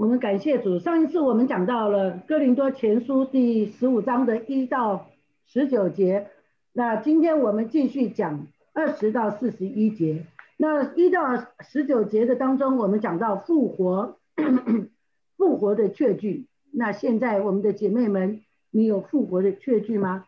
[0.00, 0.78] 我们感谢主。
[0.78, 5.10] 上一次我们讲到了哥林多前书第十五章的一到
[5.46, 6.26] 十九节，
[6.72, 10.24] 那今天我们继续讲二十到四十一节。
[10.56, 14.16] 那一到十九节的当中，我们讲到复活，
[15.36, 16.46] 复活的确据。
[16.70, 18.40] 那现在我们的姐妹们，
[18.70, 20.24] 你有复活的确据吗？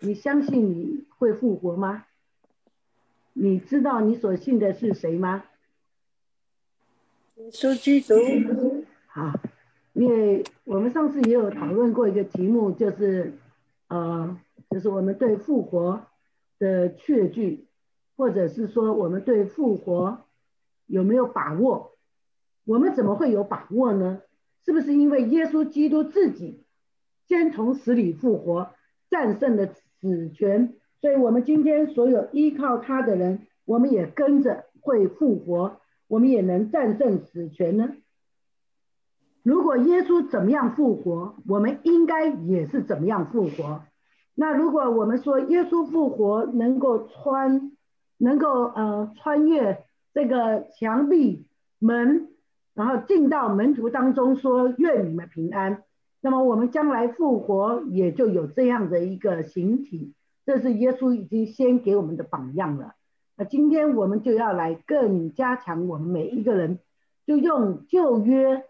[0.00, 2.06] 你相信你会复活吗？
[3.34, 5.44] 你知道你所信的是谁吗？
[7.36, 8.14] 耶稣基督。
[9.16, 9.32] 好，
[9.94, 13.32] 因为我们上次也有讨论过一个题目，就是
[13.88, 16.02] 呃，就是我们对复活
[16.58, 17.64] 的确据，
[18.14, 20.18] 或者是说我们对复活
[20.84, 21.92] 有没有把握？
[22.66, 24.20] 我们怎么会有把握呢？
[24.66, 26.62] 是不是因为耶稣基督自己
[27.26, 28.74] 先从死里复活，
[29.08, 30.74] 战胜了死权？
[31.00, 37.96] 所以，我们今天所有依靠他的人，我们也跟着会复活，我们也能战胜死权呢。
[39.46, 43.84] 如果耶稣怎么样复活，我们应该也是怎么样复活。
[44.34, 47.70] 那如果我们说耶稣复活能够穿，
[48.18, 51.46] 能够呃穿越这个墙壁
[51.78, 52.26] 门，
[52.74, 55.84] 然后进到门徒当中说愿你们平安，
[56.20, 60.12] 那么我们将来复活也就有这样的一个形体。
[60.44, 62.94] 这是耶稣已经先给我们的榜样了。
[63.36, 66.80] 那今天我们就要来更加强我们每一个人，
[67.24, 68.64] 就用旧约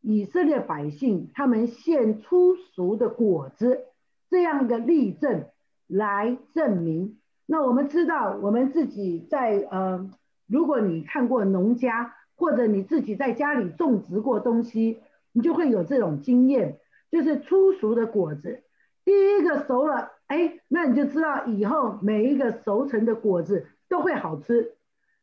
[0.00, 3.86] 以色列百姓他们现出熟的果子
[4.30, 5.46] 这样的例证
[5.86, 7.18] 来证明。
[7.46, 10.10] 那我们知道，我们自己在呃，
[10.46, 15.00] 如果你看过农家，或者你自己在家里种植过东西，
[15.32, 16.78] 你就会有这种经验，
[17.10, 18.62] 就是出熟的果子，
[19.04, 20.12] 第一个熟了。
[20.26, 24.74] 哎，那你就知道以后每一个熟成的果子都会好吃。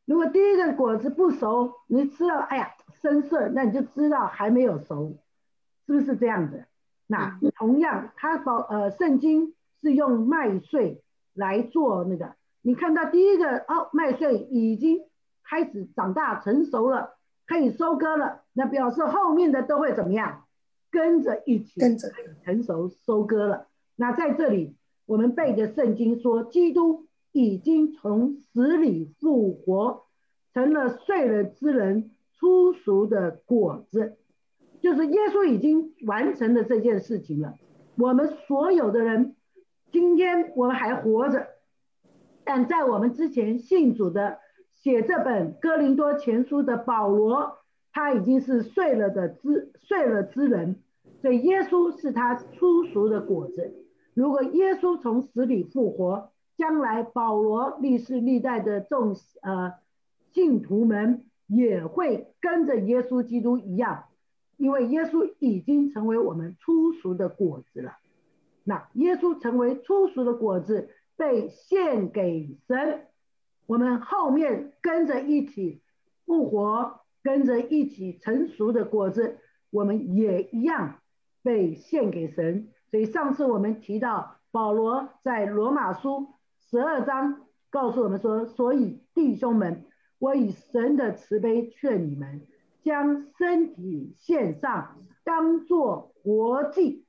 [0.06, 2.72] 如果第一个果子不熟，你吃了，哎呀，
[3.06, 5.16] 生涩，那你就知道还没有熟，
[5.86, 6.66] 是不是这样子？
[7.06, 11.04] 那同样，它保呃圣经是用麦穗
[11.36, 15.02] 来做那个，你看到第一个哦，麦穗已经
[15.44, 17.12] 开始长大成熟了，
[17.46, 20.46] 可以收割了，那表示后面的都会怎么样？
[20.90, 22.10] 跟着一起跟着
[22.44, 23.68] 成熟收割了。
[23.96, 24.76] 那在这里。
[25.08, 30.08] 我们背着圣经说，基督已经从死里复活，
[30.52, 34.18] 成了睡了之人出熟的果子，
[34.82, 37.54] 就是耶稣已经完成了这件事情了。
[37.98, 39.36] 我们所有的人，
[39.92, 41.48] 今天我们还活着，
[42.44, 44.40] 但在我们之前信主的
[44.74, 47.60] 写这本哥林多前书的保罗，
[47.94, 50.82] 他已经是睡了的之睡了之人，
[51.22, 53.74] 所以耶稣是他出熟的果子。
[54.14, 59.74] 如果耶稣从死里复活，将来保罗历世历代的众呃
[60.34, 64.06] 信徒们也会跟着耶稣基督一样，
[64.58, 67.98] 因为耶稣已经成为我们初熟的果子了。
[68.64, 73.06] 那耶稣成为初熟的果子，被献给神，
[73.68, 75.82] 我们后面跟着一起
[76.26, 79.38] 复活，跟着一起成熟的果子，
[79.70, 81.00] 我们也一样
[81.44, 82.70] 被献给神。
[82.90, 86.28] 所以上次我们提到保罗在罗马书
[86.70, 89.86] 十二章告诉我们说，所以弟兄们，
[90.20, 92.42] 我以神的慈悲劝你们，
[92.84, 97.04] 将身体献上，当做活祭，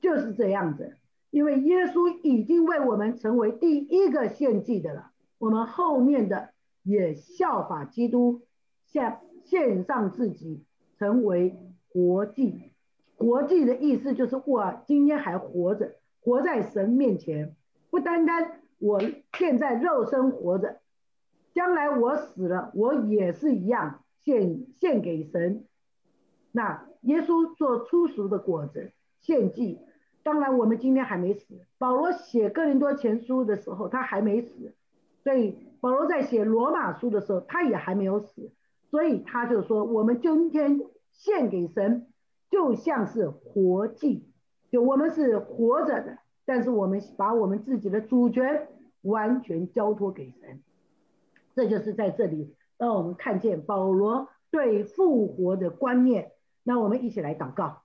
[0.00, 0.96] 就是这样子。
[1.30, 6.50] 因为耶稣已经为我们成为第一个献祭的了，我们后面的
[6.82, 8.40] 也效法基督，
[8.86, 10.64] 献献上自己，
[10.98, 11.54] 成为
[11.90, 12.72] 活祭。
[13.16, 17.54] 活祭的意思就是我今天还活着，活在神面前，
[17.90, 19.02] 不单单我
[19.36, 20.80] 现在肉身活着，
[21.58, 25.64] 将来我死了，我也是一样献献给神。
[26.52, 29.80] 那耶稣做初熟的果子献祭，
[30.22, 31.58] 当然我们今天还没死。
[31.76, 34.72] 保罗写哥林多前书的时候他还没死，
[35.24, 38.52] 所以保罗在写罗马书的时候他也还没有死，
[38.88, 40.80] 所以他就说我们今天
[41.10, 42.06] 献给神。
[42.52, 44.22] 就像是活祭，
[44.70, 48.68] 就我们是活着的，但是我们把我们自己的主权
[49.02, 50.62] 完全交托给神，
[51.58, 56.30] 这就是在这里让我们看见保罗对复活的观念。
[56.62, 57.82] 那我们一起来祷告，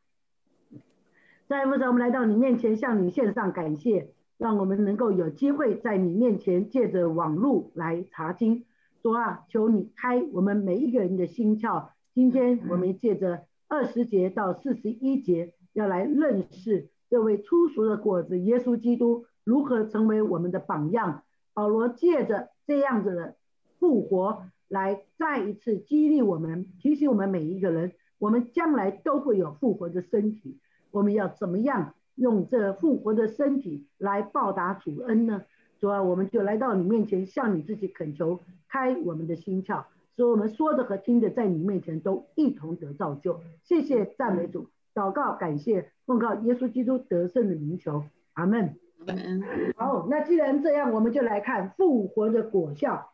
[1.48, 8.66] 在父神，我们来到你面前，向你献上感谢，让我们能够有机会在你面前借着网路来查经。
[9.02, 11.88] 主啊，求你开我们每一个人的心窍。
[12.14, 13.46] 今天我们借着。
[13.70, 21.24] 二十节到四十一节，要来认识这位初熟的果子耶稣基督如何成为我们的榜样。
[21.56, 23.36] 保罗借着这样子的
[23.84, 30.58] 复活，来再一次激励我们，提醒我们每一个人，我们将来都会有复活的身体。
[30.90, 35.44] 我们要怎么样用这复活的身体来报答主恩呢？
[35.82, 38.40] 主啊，我们就来到你面前，向你自己恳求，
[38.70, 39.84] 开我们的心窍，
[40.16, 43.42] 使我们说的和听的在你面前都一同得造就。
[43.64, 48.78] 谢谢赞美主，祷告感谢，奉告耶稣基督得胜的名求，阿门。
[49.76, 53.10] 好，那既然这样，我们就来看复活的果效。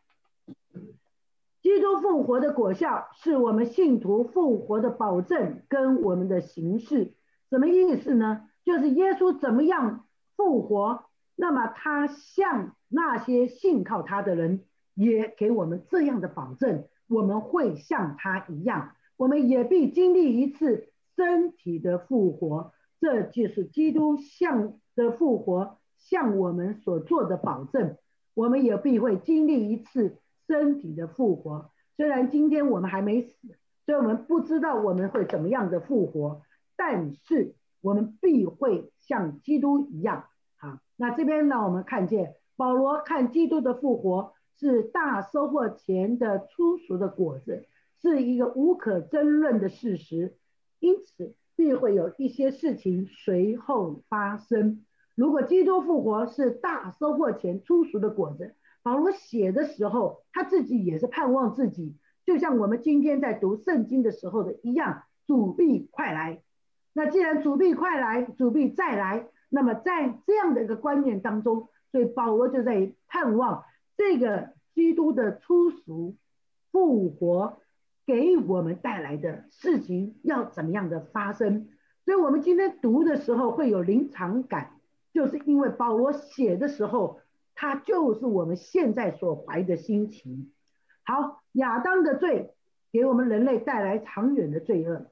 [1.69, 7.13] 基督复活的果效是我们信徒复活的保证跟我们的形式，
[7.51, 8.49] 什么意思呢？
[8.65, 11.03] 就是耶稣怎么样复活？
[11.35, 14.63] 那么他向那些信靠他的人，
[14.95, 22.73] 也给我们这样的保证：我们会像他一样，我们也必经历一次身体的复活。
[22.99, 27.95] 这就是基督向的复活向我们所做的保证。
[28.33, 30.17] 我们也必会经历一次
[30.49, 31.69] 身体的复活。
[31.95, 33.35] 虽然今天我们还没死，
[33.85, 36.41] 所以我们不知道我们会怎么样的复活，
[36.75, 40.25] 但是我们必会像基督一样。
[40.97, 47.67] 那这边呢，我们看见保罗看基督的复活是大收获前的粗俗的果子，
[48.01, 50.35] 是一个无可争论的事实，
[50.79, 54.83] 因此必会有一些事情随后发生。
[55.15, 66.41] 如果基督复活是大收获前粗俗的果子，保罗写的时候他自己也是盼望自己，就像我们今天在读圣经的时候的一样，主必快来。
[66.93, 69.27] 那既然主必快来，主必再来。
[69.49, 73.63] 那么在这样的一个观念当中，所以保罗就在盼望
[73.97, 76.15] 这个基督的出俗
[76.71, 77.57] 复活
[78.05, 81.69] 给我们带来的事情要怎么样的发生。
[82.05, 84.73] 所以我们今天读的时候会有临场感，
[85.13, 87.19] 就是因为保罗写的时候，
[87.61, 90.49] 他就是我们现在所怀的心情。
[91.03, 92.53] 好，亚当的罪
[92.93, 95.07] 给我们人类带来长远的罪恶，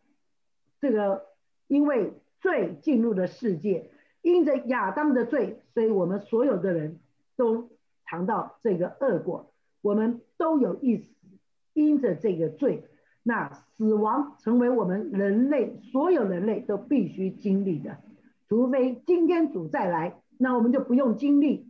[0.80, 1.26] 这个
[1.68, 3.92] 因为罪进入了世界。
[4.22, 7.00] 因着亚当的罪，所以我们所有的人
[7.36, 7.70] 都
[8.06, 9.52] 尝到这个恶果，
[9.82, 11.10] 我们都有意死。
[11.74, 12.86] 因着这个罪，
[13.24, 17.98] 那死亡成为我们人类所有人类都必须经历的。
[18.48, 21.67] 除非今天主再来，那我们就不用经历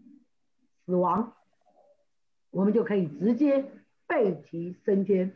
[0.88, 1.34] 死亡，
[2.50, 3.69] 我们就可以直接
[4.07, 5.36] 背提升天。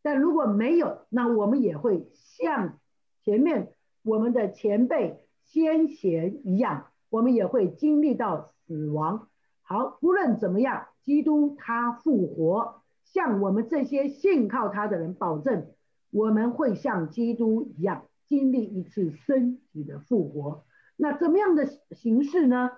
[0.00, 2.78] 但如果没有，那我们也会像
[3.22, 5.18] 前面我们的前辈。
[5.44, 9.28] 先贤一样，我们也会经历到死亡。
[9.60, 15.66] 好，无论怎么样，基督他复活，向我们这些信靠他的人保证，
[16.10, 20.64] 我们会像基督一样经历一次身体的复活。
[20.96, 22.70] 那怎么样的形式呢？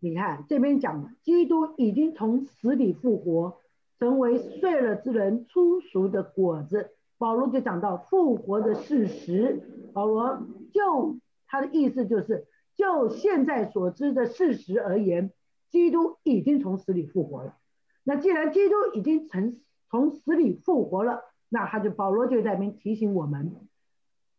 [0.00, 3.58] 你看这边讲，基督已经从死里复活，
[3.98, 6.90] 成为睡了之人出熟的果子。
[7.18, 9.62] 保罗就讲到复活的事实。
[9.92, 10.42] 保罗
[10.72, 11.18] 就。
[11.50, 12.46] 他的意思就是，
[12.76, 15.32] 就现在所知的事实而言，
[15.70, 17.56] 基督已经从死里复活了。
[18.04, 19.56] 那既然基督已经从
[19.88, 23.56] 从死里复活了，那他就保罗就在那边提醒我们，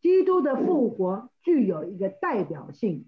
[0.02, 3.06] 基督的复活具有一个代表性。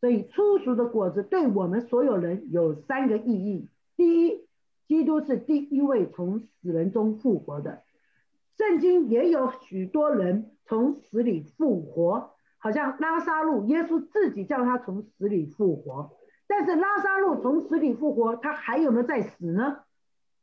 [0.00, 4.46] 所以粗俗的果子对我们所有人有三个意义：第一，
[4.88, 7.82] 基督是第一位从死人中复活的。
[8.56, 12.32] 圣经也有许多人从死里复活。
[12.62, 16.10] 好像拉萨路，耶稣自己叫他从死里复活，
[16.46, 19.78] 但是拉萨路从死里复活，他还有没有在死呢？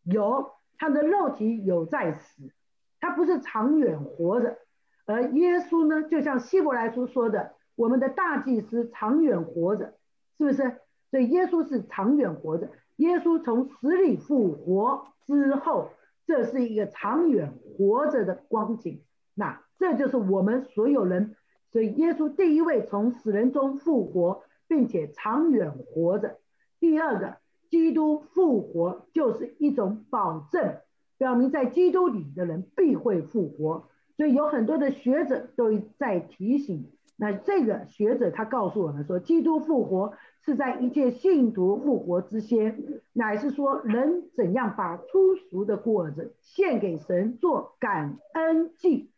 [0.03, 2.51] 有，他的肉体有在死，
[3.00, 4.58] 他不是长远活着。
[5.05, 9.93] 而耶稣呢，就像希伯来书说的，我们的大祭司长远活着，
[10.38, 10.79] 是不是？
[11.10, 12.69] 所以耶稣是长远活着。
[12.98, 15.91] 耶稣从死里复活之后，
[16.25, 19.03] 这是一个长远活着的光景。
[19.36, 21.36] 那这就是我们所有人。
[21.72, 26.39] 所以，耶稣第一位从死人中复活，并且长远活着。
[26.79, 27.38] 第二个，
[27.69, 30.77] 基督复活就是一种保证，
[31.17, 33.88] 表明在基督里的人必会复活。
[34.15, 36.91] 所以，有很多的学者都在提醒。
[37.17, 40.13] 那这个学者他告诉我们说，基督复活
[40.45, 49.09] 是在一切信徒复活之先，乃是说人怎样把粗俗的果子献给神做感恩祭。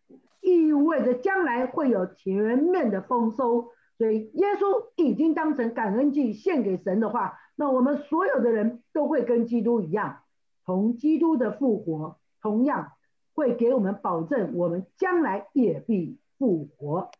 [0.41, 10.19] 意味着将来会有全面的丰收，所以耶稣已经当成感恩祭献给神的话，那我们所有的人都会跟基督一样，
[10.63, 12.93] 从基督的复活同样
[13.35, 17.11] 会给我们保证，我们将来也必复活。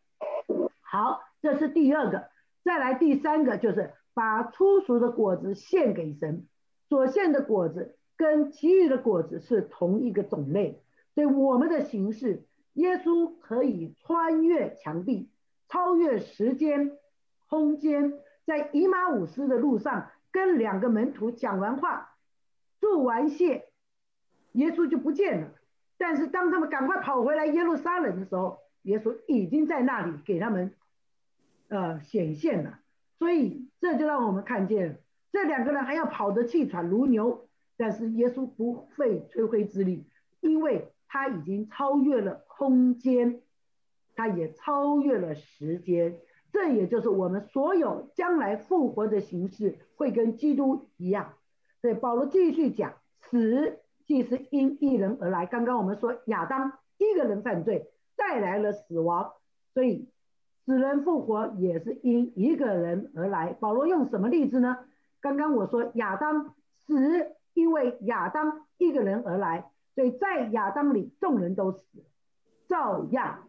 [0.90, 2.30] 好，这是第二个，
[2.64, 6.48] 再来第三个就是把粗熟的果子献给神，
[6.88, 10.82] 所献的果子跟其余的果子是同一个种类，
[11.14, 12.42] 所以我们的形式。
[12.74, 15.28] 耶稣可以穿越墙壁，
[15.68, 16.98] 超越时间、
[17.48, 22.16] 空间，在以马五斯的路上跟两个门徒讲完话、
[22.80, 23.64] 祝完谢，
[24.52, 25.52] 耶稣就不见了。
[25.98, 30.72] 但是当他们赶快跑回来耶路撒冷的时候，耶稣已经在那里给他们，
[31.70, 32.78] 呃，显现了。
[33.18, 35.00] 所以这就让我们看见，
[35.32, 37.48] 这两个人还要跑得气喘如牛，
[37.78, 40.06] 但是耶稣不费吹灰之力，
[40.40, 43.40] 因为他已经超越了空间，
[44.14, 46.18] 他也超越了时间。
[46.52, 51.34] 这也就是我们所有将来复活的形式会跟基督一样。
[51.80, 53.80] 所以保罗继续讲，死。
[54.06, 59.34] 既是因一人而来，刚刚我们说亚当一个人犯罪带来了死亡，
[59.72, 60.08] 所以
[60.64, 63.52] 死人复活也是因一个人而来。
[63.52, 64.78] 保罗用什么例子呢？
[65.20, 66.54] 刚刚我说亚当
[66.86, 71.84] 死，因为亚当一个人而来，所以在亚当里众人都死，
[72.68, 73.48] 照样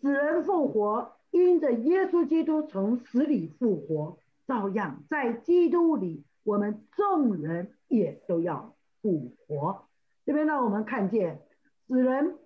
[0.00, 8.74] 死人复活，因着耶稣基督从死里复活，照样在基督里我们众人也都要。
[9.02, 9.86] 复活，
[10.26, 11.40] 这边让我们看见
[11.88, 12.36] 死人。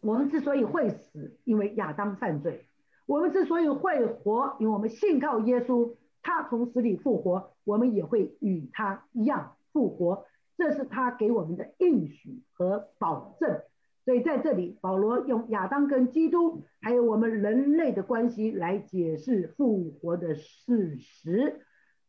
[0.00, 2.65] 我们之所以会死，因为亚当犯罪；
[3.06, 10.26] 我们之所以会活，因为我们信靠耶稣，他从死里复活，我们也会与他一样复活。
[10.56, 13.60] 这是他给我们的应许和保证。
[14.04, 21.60] 所以在这里，保罗用亚当跟基督，还有我们人类的关系来解释复活的事实。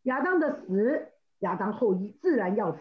[0.03, 2.79] 亚当的死，亚当后裔自然要死。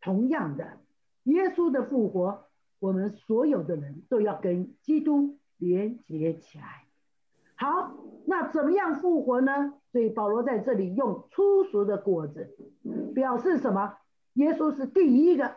[0.00, 0.78] 同样的，
[1.24, 2.44] 耶稣的复活，
[2.78, 6.85] 我们所有的人都要跟基督连接起来。
[7.56, 7.94] 好，
[8.26, 9.74] 那怎么样复活呢？
[9.92, 12.54] 所以保罗在这里用粗俗的果子，
[13.14, 13.94] 表示什么？
[14.34, 15.52] 耶稣是第一个，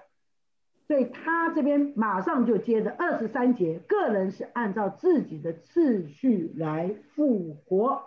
[0.88, 8.04] 所以他这边马上就接着二十三节，个人是按照自己的次序来复活。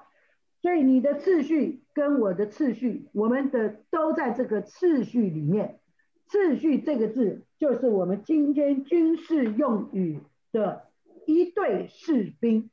[0.63, 5.81] 所以你的次序跟我的次序，我们的都在这个次序里面。
[6.29, 10.21] 次序这个字，就是我们今天军事用语
[10.51, 10.85] 的
[11.27, 12.71] 一队士兵，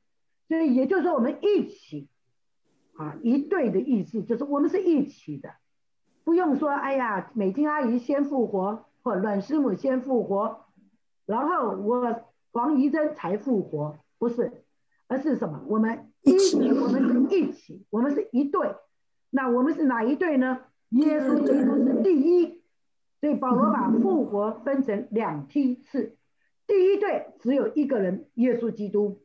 [0.49, 2.09] 所以也就是说我们一起，
[2.97, 5.51] 啊，一队的意思就是我们是一起的，
[6.25, 10.65] 不用说，哎呀，美金阿姨先复活，或阮师母先复活，
[11.25, 14.63] 然后我黄怡珍才复活，不是，
[15.07, 15.63] 而是什么？
[15.67, 18.75] 我们一起，我们是一起，我们是一队。
[19.29, 20.61] 那我们是哪一队呢？
[20.89, 22.59] 耶稣基督是第一。
[23.21, 26.15] 所以保罗把复活分成两梯次，
[26.65, 29.19] 第一队只有一个人，耶稣基督；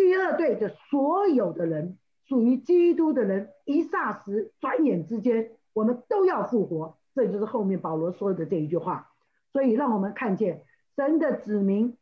[0.00, 6.96] 第二队的所有的人，属于基督的人，一霎时、转眼之间，我们都要复活。
[7.14, 9.10] 这就是后面保罗说的这一句话。
[9.52, 10.62] 所以让我们看见
[10.96, 11.98] 神的子民，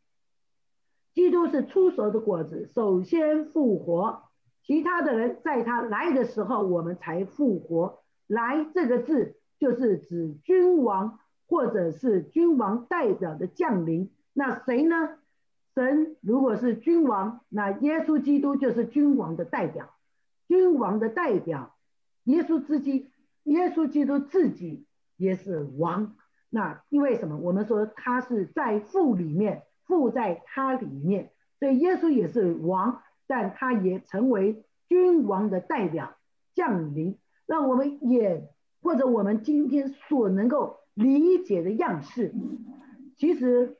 [1.12, 4.22] 基督是出熟的果子，首先复活，
[4.62, 7.98] 其他的人在他来的时候，我们才复活。
[8.28, 11.18] 来这个字就是指君王。
[11.50, 15.16] 或者是君王代表的降临，那谁呢？
[15.78, 19.94] 神如果是君王，那耶稣基督就是君王的代表。
[20.48, 21.76] 君王的代表，
[22.24, 23.06] 耶稣之基，
[23.44, 26.16] 耶稣基督自己也是王。
[26.50, 27.36] 那因为什么？
[27.36, 31.30] 我们说他是在父里面，父在他里面，
[31.60, 36.16] 所以耶稣也是王，但他也成为君王的代表
[36.56, 37.16] 降临，
[37.46, 38.48] 让我们也
[38.82, 40.80] 或者我们今天所能够。
[40.94, 42.34] 理解的样式，
[43.16, 43.76] 其实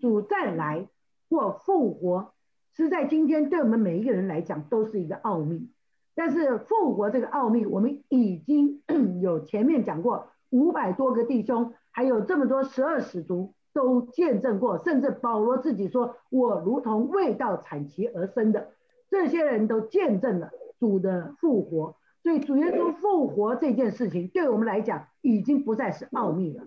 [0.00, 0.88] 主再来
[1.28, 2.32] 或复活，
[2.74, 5.70] 是在今天对我们每一个人来讲都是一个奥秘。
[6.16, 8.82] 但是复活这个奥秘，我们已经
[9.22, 18.70] 有前面讲过，五百多个弟兄，还有这么多十二使徒都见证过，甚至保罗自己说：“我如同未到产期而生的。”
[19.08, 21.96] 这些人都见证了主的复活。
[22.22, 26.64] 所以主耶稣复活这件事情，对我们来讲已经不再是奥秘了。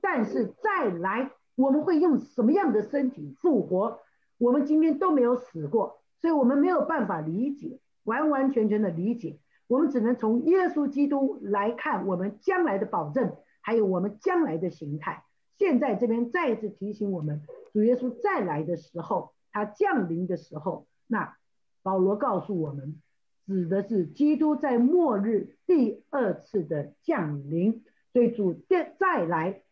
[0.00, 3.98] 但是再来，我们会用什么样的身体复活？
[4.38, 9.38] 我们今天都没有死过，所以我们没有办法理解，完完全全的理解。
[9.66, 15.24] 我们只能从耶稣基督来看我们将来的保证，还有我们将来的形态。
[15.58, 21.36] 现在这边再一次提醒我们，主耶稣再来的时候，他降临的时候，那
[21.82, 23.00] 保罗告诉我们。
[23.46, 29.62] 指的是基督在末日第二次的降临，所以主再再来，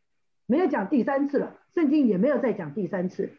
[0.47, 3.31] 没有讲第三次了，圣经也没有再讲第三次，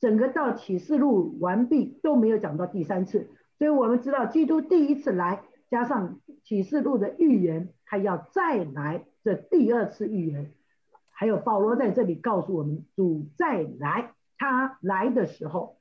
[0.00, 10.52] 整个到启示录完毕都没有讲到第三次，所以我们知道基督第一次来，加上启示录的预言，他要再来这第二次预言，
[11.10, 15.76] 还有保罗在这里告诉我们，主再来，他来的时候，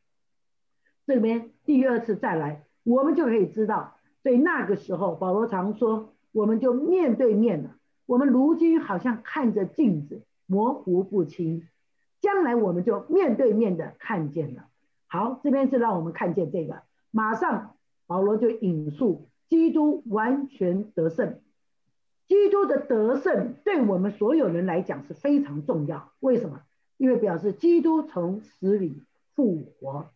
[1.08, 7.76] 这边第二次再来，我们就可以知道，所以那个时候保罗常说，我们就面对面了。
[8.06, 11.68] 我们如今好像看着镜子，模糊不清，
[12.22, 14.68] 将来我们就面对面的看见了。
[15.08, 17.76] 好，这边是让我们看见这个，马上
[18.08, 21.42] 保罗就引述基督完全得胜。
[22.28, 26.14] 基督的得胜对我们所有人来讲是非常重要。
[26.20, 26.62] 为什么？
[26.98, 29.04] 因为表示基督从死里
[29.36, 30.12] 复活，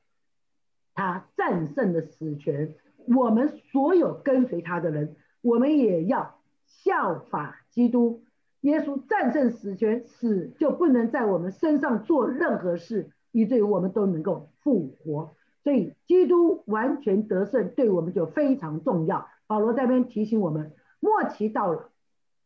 [0.94, 2.76] 他战胜了死权。
[3.08, 8.24] 我们所有跟随他的人，我们也要效法基督。
[8.66, 15.36] 耶稣战胜死权，死就不能在我们身上做任何事，以至于我们都能够复活。
[15.64, 19.28] 所以，基督完全得胜对我们就非常重要。
[19.46, 21.92] 保罗这边提醒我们，末期到了。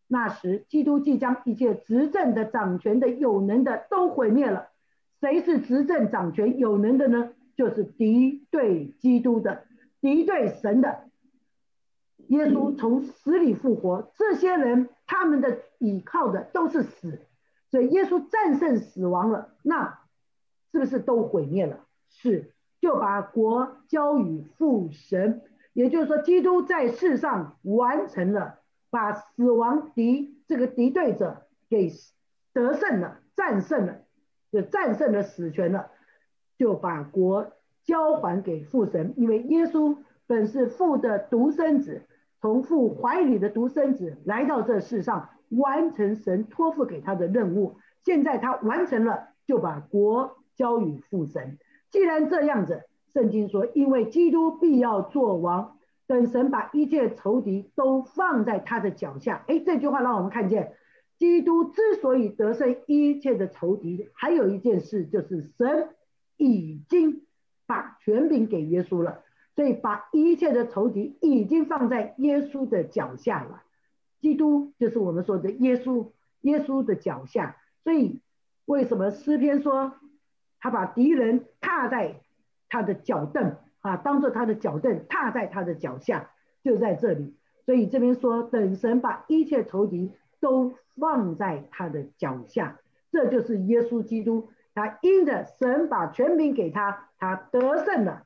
[0.10, 4.68] 那时，基督即将一切执政的、掌权的、有能的都毁灭了。
[5.22, 7.32] 谁是执政、掌权、有能的呢？
[7.56, 9.64] 就是敌对基督的、
[10.02, 11.09] 敌对神的。
[12.30, 17.22] 耶稣从死里复活，这些人他们的倚靠的都是死，
[17.70, 20.00] 所以耶稣战胜死亡了，那
[20.72, 21.86] 是不是都毁灭了？
[22.10, 25.42] 是，就把国交与父神，
[25.74, 28.56] 也就是说，基督在世上完成了。
[28.92, 31.92] 把死亡敌这个敌对者给
[32.54, 34.00] 得胜了，战胜了，
[34.52, 35.92] 就战胜了死权了，
[36.58, 37.52] 就把国
[37.84, 39.14] 交还给父神。
[39.16, 42.02] 因为耶稣本是父的独生子，
[42.42, 47.78] 从父怀里的独生子来到这世上，完成神托付给他的任务。
[48.04, 51.58] 现在他完成了，就把国交与父神。
[51.92, 55.76] 既然这样子，圣经说，因为基督必要做王。
[56.08, 60.74] 等神把一切仇敌都放在他的脚下，哎，这句话让我们看见，
[61.20, 65.90] 基督之所以得胜一切的仇敌，还有一件事就是神
[66.36, 67.22] 已经
[67.68, 69.22] 把权柄给耶稣了，
[69.60, 73.62] 所以把一切的仇敌已经放在耶稣的脚下了。
[74.22, 77.58] 基督就是我们说的耶稣，耶稣的脚下。
[77.84, 78.22] 所以
[78.64, 79.96] 为什么诗篇说
[80.62, 82.22] 他把敌人踏在
[82.70, 83.58] 他的脚凳？
[83.82, 86.32] 啊，当做他的脚凳，踏在他的脚下，
[86.64, 87.36] 就在这里。
[87.66, 92.80] 所以这边说，等神把一切仇敌都放在他的脚下，
[93.12, 94.48] 这就是耶稣基督。
[94.74, 98.24] 他因着神把权柄给他，他得胜了，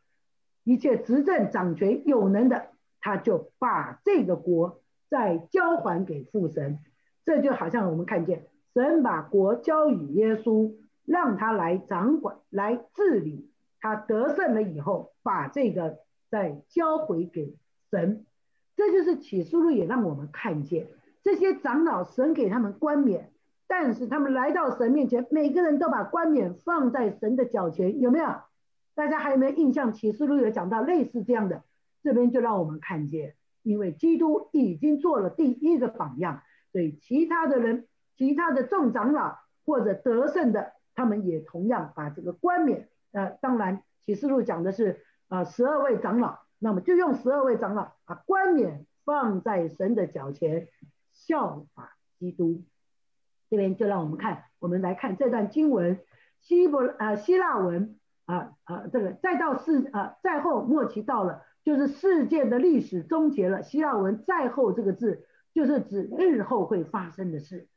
[0.63, 2.67] 一切执政掌权有能的，
[3.01, 6.79] 他就把这个国再交还给父神。
[7.25, 10.73] 这就好像我们看见神把国交与耶稣，
[11.05, 13.49] 让他来掌管、来治理。
[13.79, 15.99] 他得胜了以后，把这个
[16.31, 17.57] 再交回给
[17.91, 18.25] 神，
[18.77, 20.87] 这就是启示录也让我们看见
[21.21, 23.31] 这些长老，神给他们冠冕，
[23.67, 28.25] 但是他们来到神面前，每个人都把冠冕放在神的脚前，有没有？
[28.95, 29.91] 大家还有没有印象？
[29.93, 31.63] 启示录有讲到类似这样的，
[32.03, 42.89] 这边就让我们看见，因为基督已经做了第一个榜样，所以其他的人，其他的众长老或者得胜的，他们也同样把这个冠冕。
[43.11, 50.67] 呃，当然，启示录讲的是啊，十二位长老，那么就用十二位长老把冠冕放在神的脚前，
[51.11, 52.63] 效法基督。
[53.49, 55.99] 这边就让我们看，我们来看这段经文，
[56.41, 63.63] 希伯呃希腊文啊啊，这个再到世啊再后末期到了，就是世界的历史终结了。
[63.63, 67.67] 希腊文再后这个字，就是指日后会发生的事。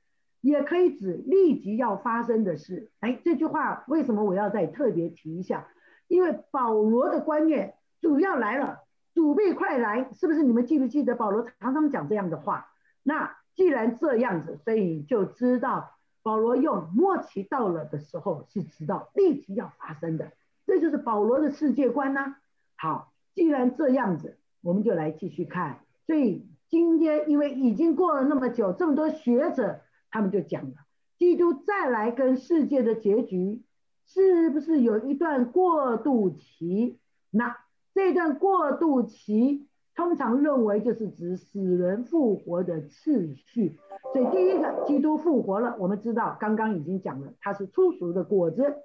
[0.42, 2.90] 也可以指立即要发生的事。
[3.00, 5.66] 哎，这句话为什么我要再特别提一下？
[6.06, 10.44] 因为保罗的观念主要来了，主必快来，是不是？
[10.44, 12.68] 你们记不记得保罗常常讲这样的话？
[13.02, 15.95] 那既然这样子，所以就知道
[16.26, 20.32] 保罗用末期到了的时候是知道立即要发生的，
[20.66, 22.34] 这就是保罗的世界观呢。
[22.74, 25.78] 好，既然这样子，我们就来继续看。
[26.04, 29.82] 所以今天因为已经过了那么久，这么多学者。
[30.10, 30.74] 他们就讲了，
[31.18, 33.62] 基督再来跟世界的结局，
[34.06, 36.98] 是不是有一段过渡期？
[37.30, 37.56] 那
[37.94, 43.78] 这段过渡期通常认为就是指死人复活的次序。
[44.12, 48.76] 所以第一个，基督复活了，我们知道刚刚已经讲了，他是初熟的果子。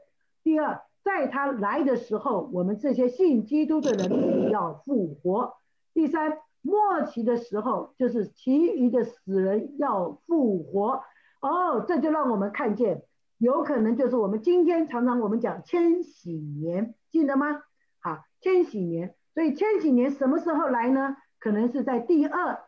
[0.41, 5.54] 第二，在他来的时候，我们这些信基督的人要复活。
[5.93, 11.04] 第三，末期的时候，就是其余的死人要复活。
[11.41, 13.04] 哦，这就让我们看见，
[13.38, 17.62] 有可能就是我们今天常常我们讲千禧年，记得吗？
[18.00, 21.17] 好，千禧年，所以千禧年什么时候来呢？
[21.39, 22.60] 可能是在第二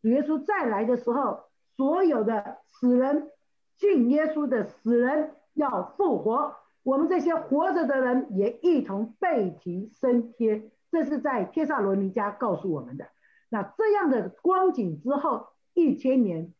[0.00, 1.44] 主耶稣再来的时候，
[1.76, 3.30] 所有的死人
[3.76, 10.70] 信耶稣的死人要复活，我们这些活着的人也一同被提升天。
[10.92, 13.08] 这是在帖萨罗尼迦告诉我们的。
[13.48, 16.54] 那这样的光景之后，一千年，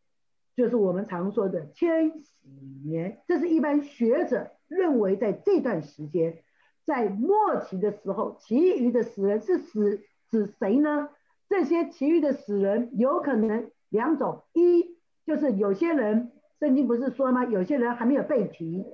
[0.57, 2.33] 就是我们常说的千禧
[2.85, 3.23] 年。
[3.29, 6.43] 这是一般学者认为，在这段时间，
[6.87, 11.11] 在末期的时候，其余的死人是死指谁呢？
[11.49, 14.97] 这些其余的死人有可能两种：一
[15.27, 17.45] 就是有些人，圣经不是说吗？
[17.45, 18.87] 有些人还没有被提，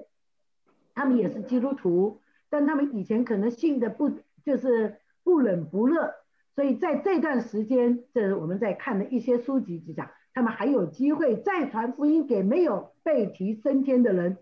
[0.95, 4.11] 他们也是基督徒，但他们以前可能信的不
[4.45, 4.97] 就是。
[5.25, 6.15] 不冷不热，
[6.57, 14.39] 所以在这段时间，这是我们在看的一些书籍就讲，他们还有机会再传福音给没有被提升天的人。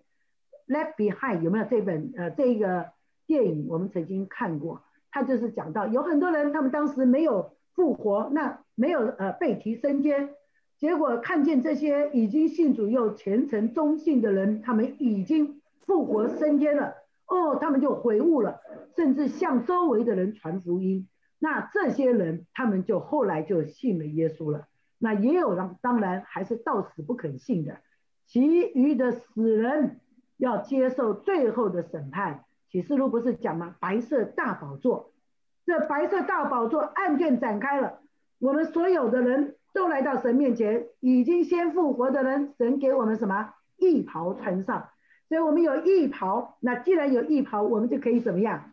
[0.66, 2.92] Left Behind 有没有这本呃这个
[3.30, 3.68] 电影？
[3.68, 10.30] 我们曾经看过，他就是讲到有很多人，他们当时没有复活，那没有呃被提升天，
[10.78, 16.94] 结果看见这些已经信主又虔诚忠信的人，他们已经复活升天了。
[17.28, 18.58] 哦，他们就悔悟了，
[18.96, 21.06] 甚至向周围的人传福音。
[21.38, 24.66] 那这些人，他们就后来就信了耶稣了。
[24.98, 27.78] 那也有人，当然还是到死不肯信的。
[28.26, 28.42] 其
[28.74, 30.00] 余的死人
[30.36, 32.44] 要接受最后的审判。
[32.70, 33.74] 启示录不是讲吗？
[33.80, 35.12] 白色大宝座，
[35.66, 38.00] 这白色大宝座案卷展开了，
[38.38, 43.54] 我们所有的人都来到神面前，已经先复活的人，神给我们什么？
[43.76, 44.88] 衣袍穿上。
[45.28, 48.72] 所以我们有义袍，那既然有义袍，我们就可以怎么样，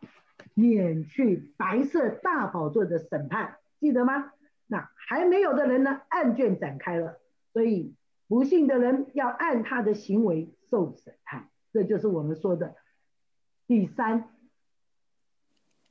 [0.54, 4.32] 免去白色大宝座的审判，记得吗？
[4.68, 6.02] 那还没有的人呢？
[6.10, 7.18] 案卷展开了，
[7.54, 7.96] 所以
[8.28, 12.76] 不幸的人要按他的行为受审判，这就是我们说的
[13.67, 14.30] 第三，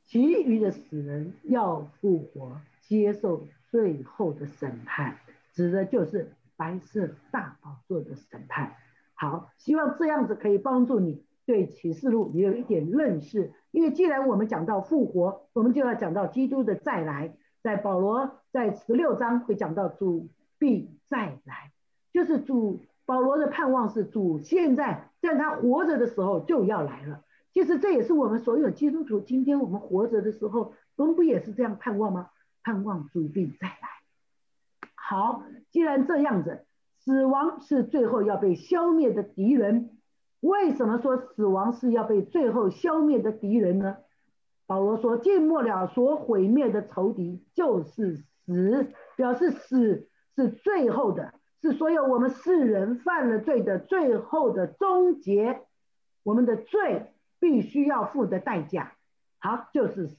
[0.07, 5.17] 其余的死人要复活，接受最后的审判，
[5.53, 8.73] 指的就是白色大宝座的审判。
[9.13, 13.53] 好，希望这样子可以帮助你对启示录也有一点认识。
[13.73, 17.37] 因为既然我们讲到复活，我们就要讲到基督的再来。
[17.63, 21.73] 在保罗在十六章会讲到主必再来，
[22.13, 27.25] 就是主保罗的盼望是主现在在他活着的时候就要来了。
[27.57, 32.29] 其实这也是我们所有基督徒今天我们活着的时候，我们不也是这样盼望吗？
[32.63, 34.91] 盼望主必再来。
[34.95, 35.43] 好，
[35.73, 36.67] 既然这样子。
[36.99, 39.97] 死亡是最后要被消灭的敌人。
[40.41, 43.97] 为什么说死亡是要被最后消灭的敌人呢？
[44.67, 55.63] 保罗说：“尽末了所毁灭的仇敌就是死，表示死是最后的，是所有我们世人犯了罪的最后的终结。
[56.23, 58.97] 我们的罪必须要付的代价，
[59.39, 60.17] 好，就是死。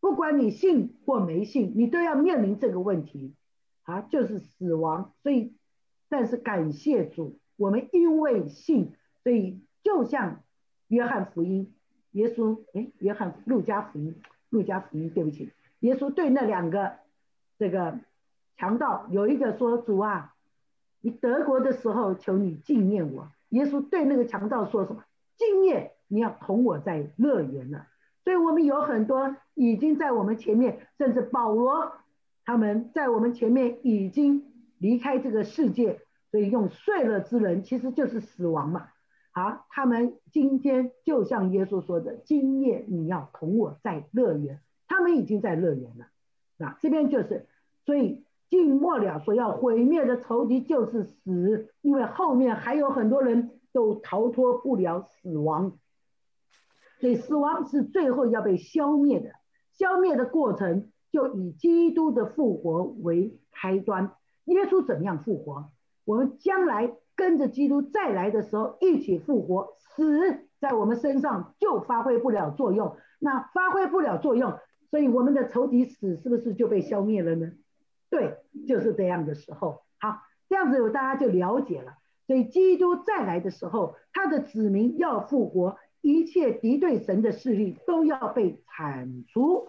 [0.00, 3.34] 不管你信或没信，你都要面临这个问题，
[3.82, 5.12] 好，就是死亡。
[5.22, 5.54] 所以。”
[6.12, 10.42] 但是感谢主，我们因为信，所以就像
[10.88, 11.72] 约翰福音，
[12.10, 14.14] 耶稣哎，约翰路加福音，
[14.50, 16.96] 路加福音，对不起，耶稣对那两个
[17.58, 17.98] 这个
[18.58, 20.34] 强盗有一个说主啊，
[21.00, 23.30] 你德国的时候求你纪念我。
[23.48, 25.02] 耶稣对那个强盗说什么？
[25.38, 27.86] 纪念你要同我在乐园了。
[28.22, 31.92] 所以我们有很多已经在我们前面，甚至保罗
[32.44, 34.44] 他们在我们前面已经。
[34.82, 36.00] 离开这个世界，
[36.32, 38.88] 所以用睡了之人其实就是死亡嘛。
[39.30, 46.06] 好，他们今天就像耶稣说的，今夜你要同我在乐园，他们已经在乐园了。
[46.56, 47.46] 那这边就是，
[47.86, 55.78] 所以尽末了所要毁灭的仇敌就是死，因为后面还有很多人都逃脱不了死亡，
[57.02, 59.30] 所以死亡是最后要被消灭的。
[59.72, 64.12] 消灭的过程就以基督的复活为开端。
[64.44, 65.72] 耶稣怎么样复活？
[66.04, 72.96] 我们将来跟着基督再来的时候一起复活，死在我们身上就发挥不了作用。
[73.18, 74.54] 那发挥不了作用，
[74.88, 77.50] 所以我们的仇敌死是不是就被消灭了呢？
[78.10, 78.36] 对，
[78.68, 79.82] 就是这样的时候。
[79.98, 81.94] 好，这样子大家就了解了。
[82.28, 89.66] 所以基督再来的时候，他的子民要复活，一切敌对神的势力都要被铲除，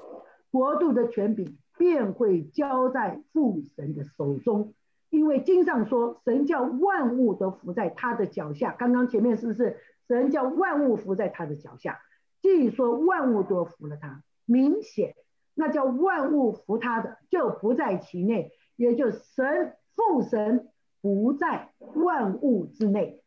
[0.51, 1.57] 国度的权柄。
[1.75, 4.75] 便会交在父神的手中，
[5.09, 8.75] 因为经上说，神叫万物都伏在他的脚下。
[8.77, 11.99] 刚刚前面是不是神叫万物伏在他的脚下？
[12.43, 15.15] 既说万物都服了他，明显
[15.55, 20.69] 那叫万物服他的就不在其内，也就神父神
[21.01, 23.22] 不在万物之内。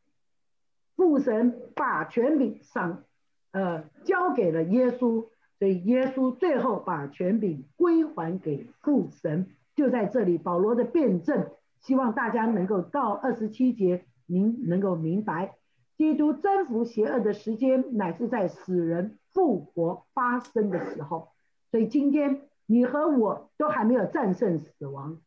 [0.97, 3.05] 父神把权柄赏，
[3.53, 5.27] 呃，交给了耶稣。
[5.59, 10.37] 所以耶稣最后把权柄归还给父神，就在这里。
[10.37, 15.55] 保罗的辩证，希望大家能够到二十七节，您能够明白。
[15.97, 21.29] 基督征服邪恶的时间，乃是在死人复活发生的时候。
[21.71, 25.21] 所以今天你和我都还没有战胜死亡，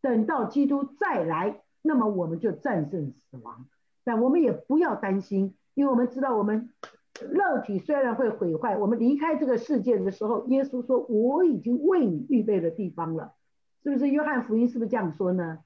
[0.00, 3.66] 等到基督再来，那么我们就战胜死亡。
[4.04, 6.70] 但我们也不要担心，因为我们知道我们
[7.20, 13.32] 肉体虽然会毁坏，我们离开这个世界的时候，耶稣说：“我已经为你预备了地方了。”
[13.82, 14.08] 是不是？
[14.08, 15.58] 约翰福音是不是这样说呢？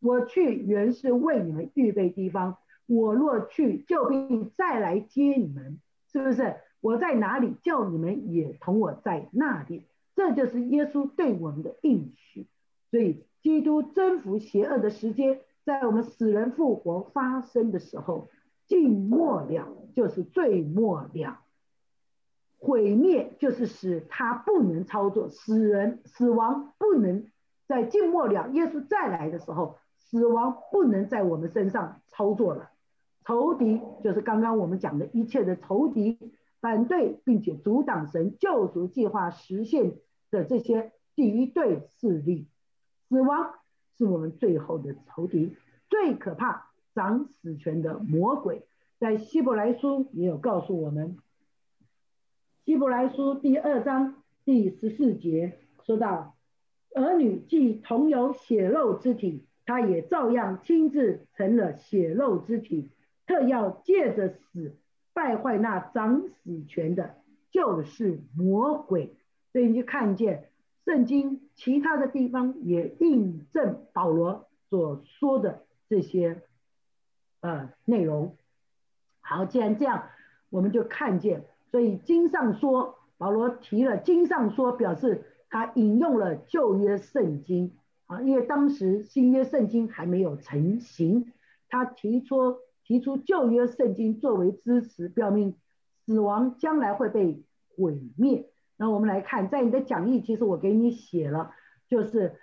[0.00, 2.58] 我去原是为你们预备地方。
[2.86, 5.80] 我若去，就必再来接你们，
[6.12, 6.54] 是不是？
[6.80, 9.82] 我在哪里，叫你们也同我在那里。
[10.14, 12.46] 这就是耶稣对我们的应许。
[12.90, 18.28] 所以，基督征服邪恶的时间，在我们死人复活发生的时候，
[18.66, 21.40] 尽末了，就是最末了。
[22.56, 27.26] 毁灭就是使他不能操作，死人死亡不能
[27.66, 28.48] 在尽末了。
[28.50, 32.70] 耶稣再来的时候，死亡不能在我们身上操作了。
[33.24, 36.16] 仇敌就是刚刚我们讲的一切的仇敌，
[36.60, 39.96] 反对并且阻挡神救赎计划实现
[40.30, 42.46] 的这些敌对势力，
[43.08, 43.54] 死亡
[43.96, 45.56] 是我们最后的仇敌，
[45.88, 48.62] 最可怕掌死权的魔鬼，
[48.98, 51.16] 在希伯来书也有告诉我们，
[52.64, 56.36] 希伯来书第二章第十四节说到，
[56.94, 62.90] 儿女既同有血肉之体，他也照样亲自成了血肉之体。
[63.26, 64.76] 特要借着死
[65.12, 67.16] 败坏那掌死权的，
[67.50, 69.16] 就是魔鬼。
[69.52, 70.48] 所以你就看见
[70.86, 76.42] 圣经其他的地方也印证保罗所说的这些
[77.40, 78.36] 呃内容。
[79.20, 80.04] 好，既然这样，
[80.48, 91.32] 我们就看见，所以经上说保罗提了经上说，表示他引用了旧约圣经啊，因为当时新约圣经还没有成型，
[91.68, 92.56] 他提出。
[92.88, 95.56] 提出旧约圣经作为支持，表明
[96.04, 97.42] 死亡将来会被
[97.74, 98.48] 毁灭。
[98.76, 101.52] 那我们来看，在你的讲义，其实我给你写了，
[101.88, 102.36] 就是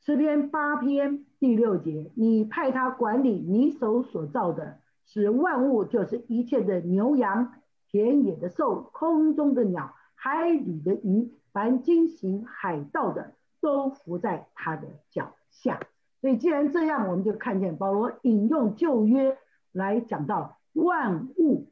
[0.00, 7.52] 诗篇八篇第六节，你派他管理你手所造的，使万物，就是一切的牛羊、
[7.88, 15.80] 田野的兽、空中的鸟、海里的鱼，凡经行海道的，都伏在他的脚下。
[16.20, 19.38] 所以，既然这样，我们就看见保罗引用旧约
[19.72, 21.70] 来讲到万物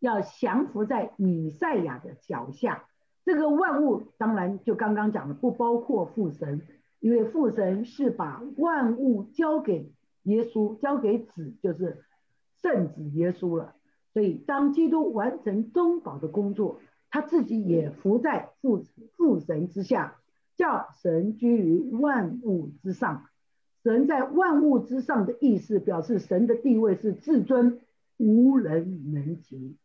[0.00, 2.84] 要降服在米赛亚的脚下。
[3.24, 6.62] 这个万物当然就刚刚讲的，不包括父神，
[6.98, 9.92] 因为父神是把万物交给
[10.24, 12.04] 耶稣，交给子，就是
[12.60, 13.76] 圣子耶稣了。
[14.12, 18.84] 所以，当基督完成中保的工作，他自己也伏在父
[19.16, 20.16] 父神之下。
[20.56, 23.24] 叫神居于万物之上，
[23.82, 27.80] 神在万物之上的意思，表示神的地位是至尊，
[28.18, 29.78] 无人能及。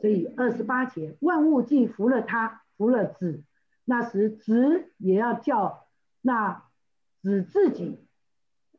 [0.00, 3.42] 所以二十八节，万物既服了他，服了子，
[3.84, 5.86] 那时子也要叫
[6.20, 6.64] 那
[7.22, 7.98] 子自己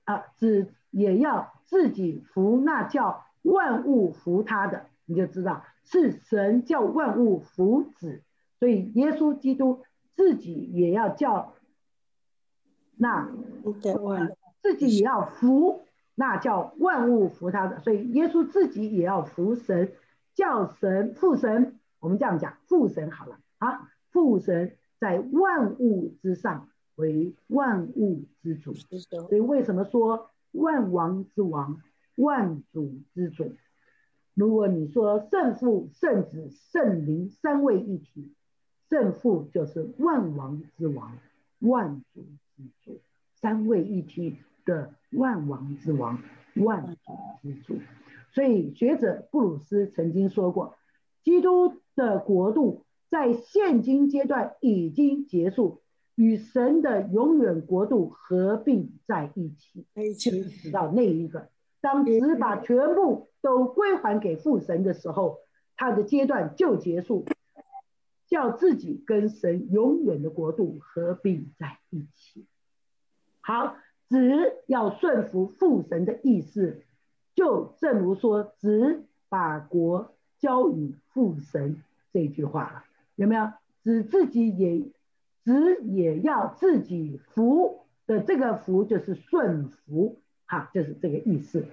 [0.04, 8.24] 啊，子也要自己服那叫万物服他的，你就知道是神叫万物服子。
[8.60, 9.84] 所以耶稣基督。
[10.18, 11.56] 自己也要叫，
[12.96, 13.30] 那
[14.62, 15.84] 自己也要服，
[16.16, 17.82] 那叫万物服他的。
[17.82, 19.92] 所以耶稣自己也要服神，
[20.36, 21.80] 叫神父神。
[22.00, 28.76] 我们这样讲，父神好了啊，父神在万物之上为万物之主。
[28.76, 31.82] 所以为什么说万王之王、
[32.18, 33.56] 万主之主？
[34.36, 38.32] 如果你说圣父、圣子、圣灵三位一体。
[38.88, 41.18] 圣父就是万王之王，
[41.58, 42.22] 万主
[42.56, 43.02] 之主，
[43.34, 46.20] 三位一体的万王之王，
[46.58, 47.80] 万主之主。
[48.36, 50.76] 所以学者布鲁斯曾经说过，
[51.24, 55.82] 基督的国度在现今阶段已经结束，
[56.16, 59.88] 与神的永远国度合并在一起，
[60.20, 65.40] 直到那一个，当只把全部都归还给父神的时候，
[65.78, 67.26] 他的阶段就结束。
[68.28, 72.48] 叫自己跟神永远的国度合并在一起。
[73.40, 73.76] 好，
[74.10, 74.18] 子
[74.66, 76.82] 要顺服父神的意思，
[77.36, 82.84] 就正如说子把国交与父神这句话了，
[83.16, 83.52] 有没有？
[83.84, 84.82] 子自己也，
[85.44, 90.18] 子也要自己服的这个服就是顺服，
[90.48, 91.66] 哈，就是这个意思。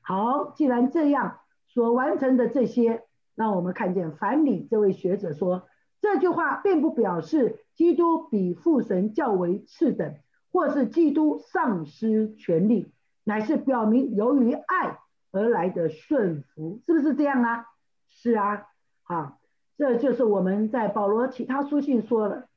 [0.00, 3.02] 好，既然这样，所完成的这些，
[3.34, 5.68] 那我们看见凡里这位学者说。
[6.00, 10.14] 这句话并不表示基督比父神较为次等，
[10.52, 12.92] 或是基督丧失权力，
[13.24, 17.66] 乃是表明由于爱，而来的顺服，是不是这样啊？
[18.08, 18.66] 是啊，
[19.02, 19.40] 好，
[19.76, 22.48] 这就是我们在保罗其他书信说了，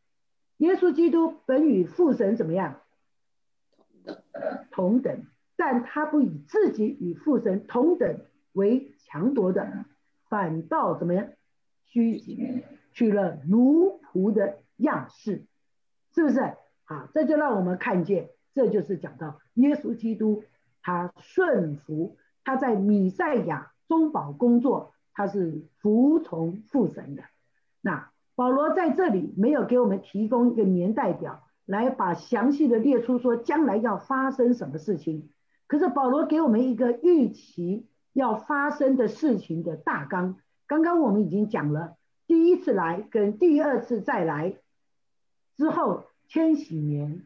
[0.58, 2.82] 耶稣基督本与父神怎么样？
[4.72, 8.22] 同等，但他不以自己与父神同等
[8.54, 9.86] 为强夺的，
[10.30, 11.28] 反倒怎么样？
[11.86, 15.44] 虚己，取了奴仆的样式，
[16.16, 16.40] 是不是？
[16.86, 20.44] 啊，这就让我们看见，这就是讲到耶稣基督，
[20.82, 27.24] 他顺服，他在米赛亚中保工作，他是服从父神的。
[27.82, 31.44] 那保罗在这里没有给我们提供一个年代表。
[31.68, 35.30] 来把详细的列出，说将来要发生什么事情。
[35.68, 40.36] 可是保罗给我们一个预期要发生的事情的大纲。
[40.68, 41.96] 刚刚我们已经讲了，
[42.28, 44.56] 第一次来跟第二次再来
[45.56, 47.26] 之后，千禧年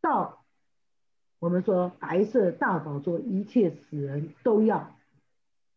[0.00, 0.43] 到，
[1.44, 4.96] 我们说白色大宝座，一切死人都要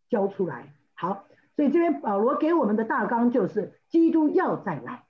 [0.10, 0.74] 交出来。
[0.94, 1.26] 好，
[1.58, 5.04] 所以这边保罗给我们的大纲就是基督要再来。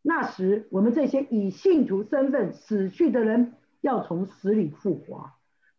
[0.00, 3.52] 那时，我们这些以信徒身份死去的人，
[3.82, 5.32] 要从死里复活，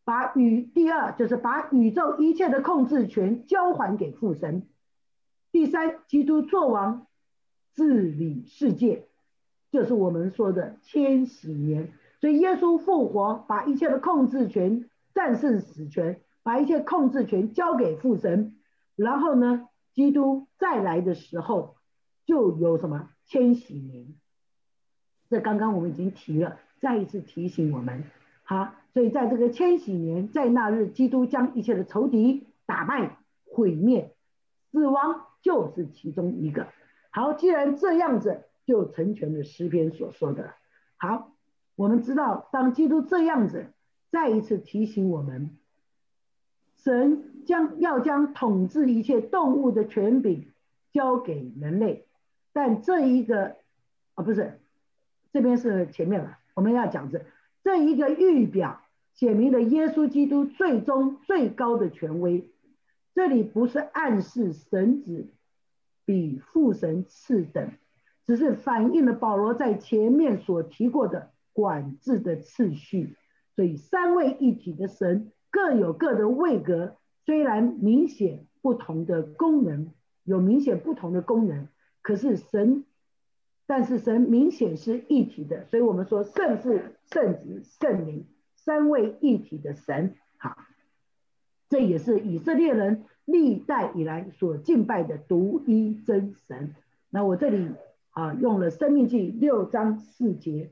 [0.03, 4.67] 把宇第二就是把宇宙一切的控制权交还给父神。
[5.51, 7.07] 第三，基督作王
[7.73, 9.07] 治理世界，
[9.71, 11.91] 就是我们说的千禧年。
[12.23, 18.55] 所以耶稣复活，把一切的控制权战胜死权，把一切控制权交给父神。
[18.95, 21.75] 然后呢，基督再来的时候，
[22.25, 23.09] 就有什么？
[23.25, 24.15] 千禧年，
[25.29, 28.05] 这刚刚我们已经提了，再一次提醒我们，
[28.43, 34.15] 好，所以在这个千禧年，在那日，基督将一切的仇敌打败、毁灭，
[34.71, 36.67] 死亡就是其中一个。
[37.09, 40.53] 好，既然这样子，就成全了诗篇所说的。
[40.95, 41.32] 好，
[41.75, 43.67] 我们知道，当基督这样子，
[44.11, 45.57] 再一次提醒我们，
[46.77, 50.49] 神将要将统治一切动物的权柄
[50.91, 52.05] 交给人类。
[52.51, 53.55] 但这一个
[54.13, 54.59] 啊不是，
[55.31, 56.37] 这边是前面了。
[56.53, 57.25] 我们要讲这
[57.63, 58.79] 这一个预表，
[59.15, 62.51] 写明了耶稣基督最终最高的权威。
[63.15, 65.27] 这里不是暗示神子
[66.05, 67.71] 比父神次等，
[68.27, 73.15] 只是反映了保罗在前面所提过的管制的次序。
[73.55, 79.91] 所以三位一体的神各有各的位格，虽然明显不同的功能，
[80.23, 81.67] 有明显不同的功能。
[82.01, 82.83] 可是神，
[83.65, 86.79] 但是神明显是一体的，所以我们说圣父、
[87.11, 90.57] 圣子、圣灵三位一体的神，好，
[91.69, 96.75] 这也是以色列人历代以来所敬拜的独一真神。
[97.09, 97.69] 那我这里
[98.11, 100.71] 啊用了《生命记》六章四节，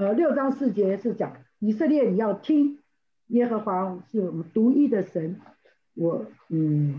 [0.00, 2.78] 呃，六章四节是讲以色列你要听
[3.26, 5.38] 耶和华是我们独一的神，
[5.94, 6.96] 我嗯。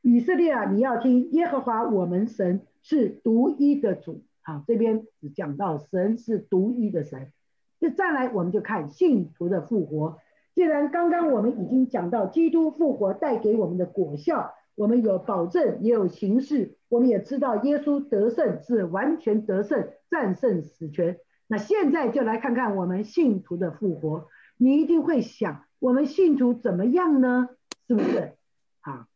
[0.00, 4.22] 以色列啊，你要听耶和华我们神是独一的主。
[4.42, 7.32] 好，这边只讲到神是独一的神。
[7.80, 10.18] 那再来，我们就看信徒的复活。
[10.54, 21.18] 既然刚刚我们已经讲到基督复活带给我们的果效，我们有保证，也有形式，我们也知道耶稣得胜是完全得胜，战胜死权。
[21.46, 24.28] 那现在就来看看我们信徒的复活。
[24.56, 27.50] 你一定会想，我们信徒怎么样呢？
[27.86, 28.32] 是不是？
[28.80, 29.06] 好。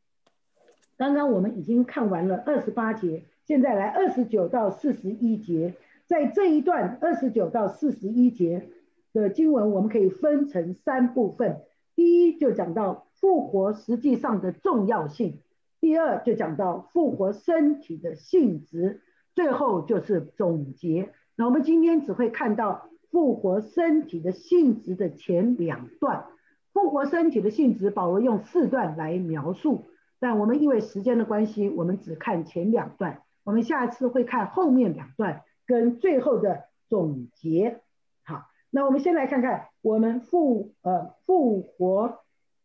[0.96, 5.74] 刚刚我们已经看完了二十八节，现在来二十九到四十一节。
[6.06, 8.68] 在这一段二十九到四十一节
[9.12, 11.62] 的经文，我们可以分成三部分。
[11.94, 15.38] 第一就讲到复活实际上的重要性；
[15.80, 19.00] 第二就讲到复活身体的性质；
[19.34, 21.12] 最后就是总结。
[21.40, 26.26] 那我们今天只会看到复活身体的性质的前两段。
[26.74, 29.87] 复活身体的性质，保罗用四段来描述。
[30.18, 33.22] 但我们因为时间的关系，我们只看前两段。
[33.42, 37.81] 我们下一次会看后面两段跟最后的总结。
[38.22, 42.18] 好，那我们先来看看我们复呃复活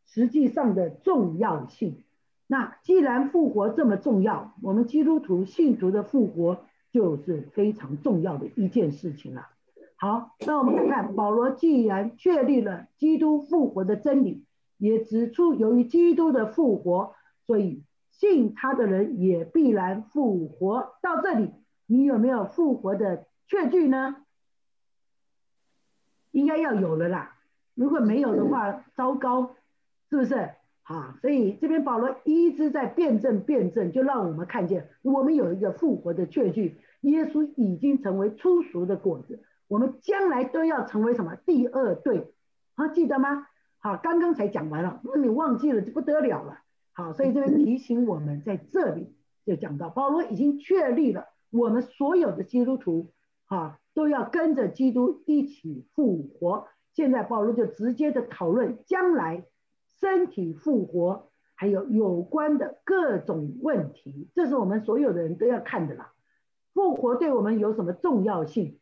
[0.05, 2.03] 实际上的重要性。
[2.45, 6.65] 那既然复活这么重要，我们基督徒信徒的复活
[6.95, 9.49] 就是非常重要的一件事情了。
[9.97, 14.45] 好，那我们看看保罗既然确立了基督复活的真理，
[14.77, 17.13] 也指出由于基督的复活。
[17.45, 20.95] 所以信他的人也必然复活。
[21.01, 21.51] 到这里，
[21.85, 24.15] 你有没有复活的确据呢？
[26.31, 27.35] 应该要有了啦。
[27.73, 29.53] 如果没有的话，糟糕，
[30.09, 30.51] 是不是？
[30.81, 36.77] 好，所以这边保罗一直在辩证辩证，就让我们看见我们有一个复活的确据。
[37.05, 41.35] 耶稣已经成为初熟的果子，我们将来都要成为什么？
[41.45, 42.33] 第二对，
[42.75, 43.47] 好，记得吗？
[43.79, 46.59] 好，刚刚才讲完了，那你忘记了就不得了了。
[46.93, 49.13] 好，所以这边提醒我们，在这里
[49.45, 53.11] 就讲到，保罗已经确立了我们所有的基督徒，
[53.45, 56.67] 啊，都要跟着基督一起复活。
[56.93, 59.45] 现在保罗就直接的讨论将来
[59.99, 66.13] 身体复活，还有有关的各种问题，这是我们所有的人都要看的啦。
[66.75, 68.77] 复活对我们有什么重要性？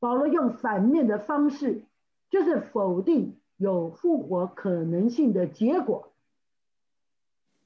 [0.00, 1.84] 保罗用反面的方式，
[2.28, 3.38] 就是否定。
[3.58, 6.12] 有复活可能性的结果，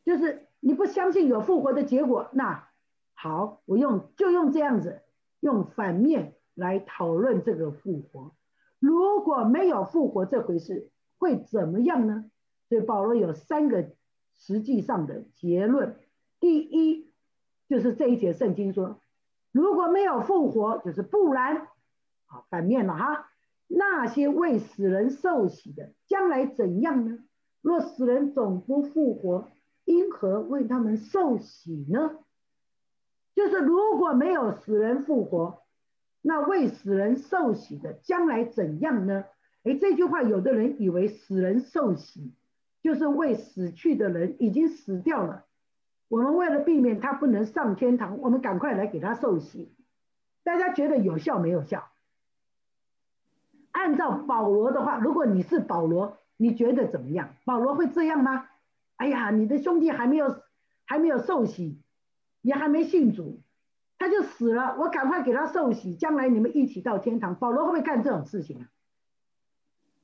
[0.04, 2.68] 就是你不相信有复活的结果，那
[3.12, 5.02] 好，我用就用这样子，
[5.40, 8.36] 用反面来讨论这个复活。
[8.78, 12.30] 如果没有复活这回事，会怎么样呢？
[12.68, 13.90] 所以保罗有三个
[14.38, 15.96] 实际上的结论。
[16.38, 17.10] 第一，
[17.68, 19.00] 就是这一节圣经说，
[19.52, 21.66] 如果没有复活，就是不然，
[22.26, 23.26] 好，反面了哈。
[23.66, 27.18] 那些为死人受洗的，将来怎样呢？
[27.60, 29.48] 若死人总不复活，
[29.84, 32.18] 因何为他们受洗呢？
[33.34, 35.62] 就是如果没有死人复活，
[36.20, 39.24] 那为死人受洗的将来怎样呢？
[39.62, 42.32] 哎，这句话有的人以为死人受洗
[42.82, 45.44] 就是为死去的人已经死掉了，
[46.10, 49.72] 我们为了避免他不能上天堂，我们赶快来给他受洗。
[50.42, 51.88] 大家觉得有效没有效？
[53.70, 57.36] 按照保罗的话，如果你是保罗，你觉得怎么样？
[57.44, 58.48] 保罗会这样吗？
[58.96, 60.42] 哎呀，你的兄弟还没有
[60.84, 61.80] 还没有受洗，
[62.42, 63.40] 也还没信主，
[63.96, 67.36] 他就死了，我赶快给他受洗，将来你们一起到天堂。
[67.36, 68.66] 保罗会不会干这种事情啊？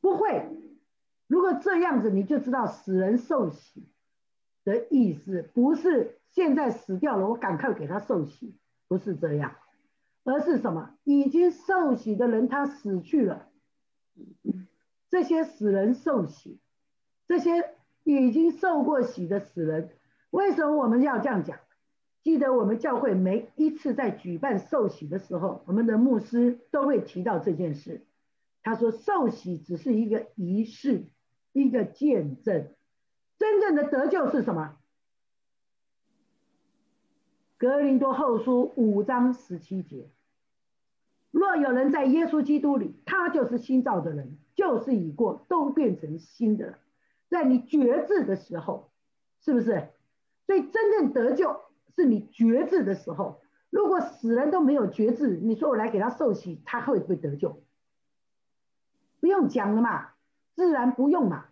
[0.01, 0.47] 不会。
[1.27, 3.89] 如果这样子，你就知道死人受洗
[4.67, 8.55] 的意思不是现在死掉了，我赶快给他受洗，
[8.89, 9.57] 不是这样，
[10.25, 10.95] 而是什么？
[11.05, 13.49] 已经受洗的人他死去了。
[15.09, 16.59] 这些死人受洗，
[17.29, 17.71] 这些
[18.03, 19.91] 已经受过洗的死人，
[20.31, 21.59] 为什么我们要这样讲？
[22.25, 28.05] 记得我们教会每一次在举办受洗的时候，我们的牧师都会提到这件事。
[28.65, 31.05] 他说，受洗只是一个仪式，
[31.53, 32.75] 一个见证，
[33.39, 34.77] 真正的得救是什么？
[37.59, 40.11] 格林多后书五章十七节。
[41.31, 46.79] 若有人在耶稣基督里，他就是新造的人，旧事已过，都变成新的了。
[47.29, 48.91] 在你觉知的时候，
[49.41, 49.91] 是不是？
[50.47, 51.61] 所以真正得救
[51.95, 53.41] 是你觉知的时候。
[53.69, 57.63] 如果死人都没有觉知，你说我来给他受洗，他会不会得救？
[59.21, 60.13] 不用讲了嘛，
[60.55, 61.47] 自然不用嘛，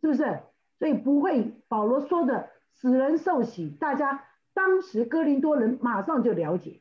[0.00, 0.40] 是不是？
[0.80, 1.54] 所以不会。
[1.68, 4.24] 保罗说的死人受洗，大家
[4.54, 6.80] 当时哥林多人马上就了解。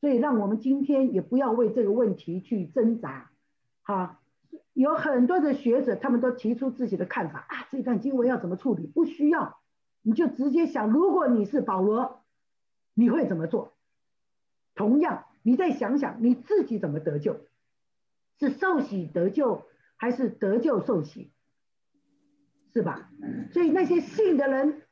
[0.00, 3.30] 所以，让我们今天也不要为这个问题去挣扎，
[3.82, 4.18] 哈，
[4.72, 7.68] 有很多的学者，他们都提出自己的看法啊。
[7.70, 8.86] 这段经文要怎么处理？
[8.86, 9.60] 不需要，
[10.00, 12.24] 你就直接想，如果你是保罗，
[12.94, 13.74] 你会怎么做？
[14.74, 17.36] 同样，你再想想你自己怎么得救，
[18.38, 19.66] 是受洗得救，
[19.96, 21.30] 还是得救受洗？
[22.72, 23.10] 是吧？
[23.52, 24.82] 所以那些信的人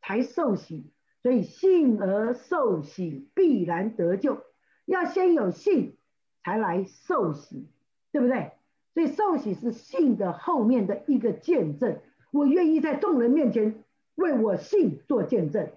[0.00, 4.42] 才受洗，所以信而受洗必然得救。
[4.84, 5.96] 要先有信，
[6.42, 7.68] 才来受洗，
[8.12, 8.52] 对不对？
[8.92, 11.98] 所以受洗是信的后面的一个见证。
[12.30, 13.82] 我愿意在众人面前
[14.14, 15.70] 为我信做见证。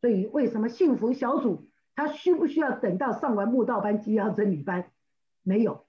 [0.00, 4.90] 所以为什么幸福小组他需不需要等到上完慕道班、基要真理班？
[5.42, 5.86] 没有，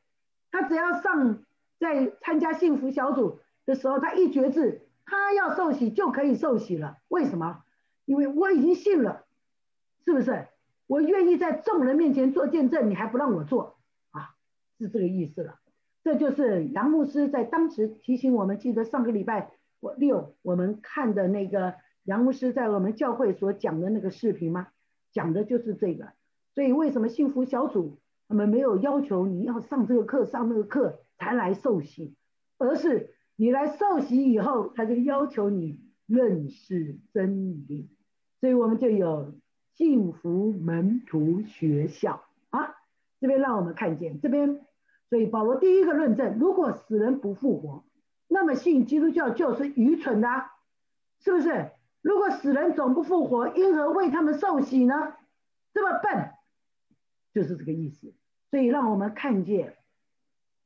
[0.50, 1.44] 他只要上
[1.80, 6.98] 在参加幸福小组的时候，他一觉知，他要受洗就可以受洗了。
[7.08, 7.64] 为什么？
[8.06, 9.26] 因为我已经信了，
[10.04, 10.48] 是不是？
[10.88, 13.78] 我愿意在众人面前做见证，你还不让我做
[14.12, 14.36] 啊？
[14.78, 15.60] 是这个意思了。
[16.04, 24.68] 这就是杨牧师在当时提醒我们，记得上个礼拜我六我们看的那个杨牧师在我们教会所讲的那个视频吗？
[25.12, 26.10] 讲的就是这个。
[26.54, 32.16] 所以为什么幸福小组他们没有要求你要上这个课上那个课才来受洗，
[32.58, 37.90] 而是你来受洗以后，他就要求你认识真理。
[38.40, 39.34] 所以我们就有。
[39.78, 42.76] 幸福门徒学校啊，
[43.20, 44.60] 这边让我们看见这边，
[45.10, 47.84] 所以保罗第一个论证：如果死人不复活，
[48.28, 50.28] 那么信基督教就是愚蠢的，
[51.22, 51.72] 是不是？
[52.04, 55.16] 如果死人总不复活，因何为他们受洗呢？
[55.74, 56.32] 这么笨，
[57.34, 58.14] 就是这个意思。
[58.52, 59.78] 所以让我们看见，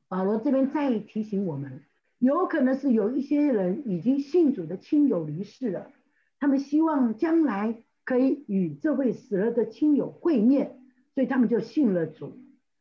[0.09, 1.85] 保罗这边再提醒我们，
[2.19, 5.91] 有可能是有一些人已经信主的亲友离世了，
[6.39, 7.81] 他们希望将来。
[8.07, 10.77] 可以与这位死了的亲友会面，
[11.15, 12.37] 所以他们就信了主。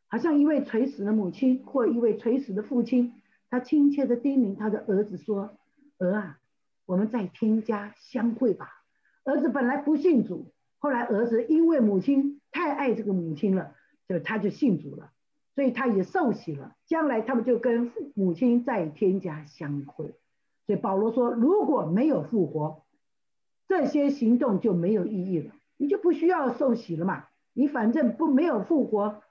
[0.07, 3.15] 好像一位垂死的母亲或一位垂死的父亲，
[3.49, 5.57] 他亲切的叮咛他的儿子说
[5.97, 6.39] ：“儿啊，
[6.85, 8.69] 我们再添加相会吧。
[9.25, 13.75] 儿子本来不信主，后来儿子因为母亲太爱这个母亲了，
[14.07, 15.11] 就他就信主了，
[15.55, 16.75] 所以他也受洗了。
[16.87, 20.15] 将来他们就跟父母亲再添加相会。
[20.67, 22.83] 所以保罗说，如果没有复活，
[23.69, 27.27] 这些行动就没有意义了，你就不需要受洗了嘛。
[27.53, 29.23] 你反正不没有复活，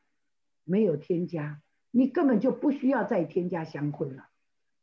[0.64, 1.60] 没有添加，
[1.92, 4.28] 你根本就不需要再添加相会了。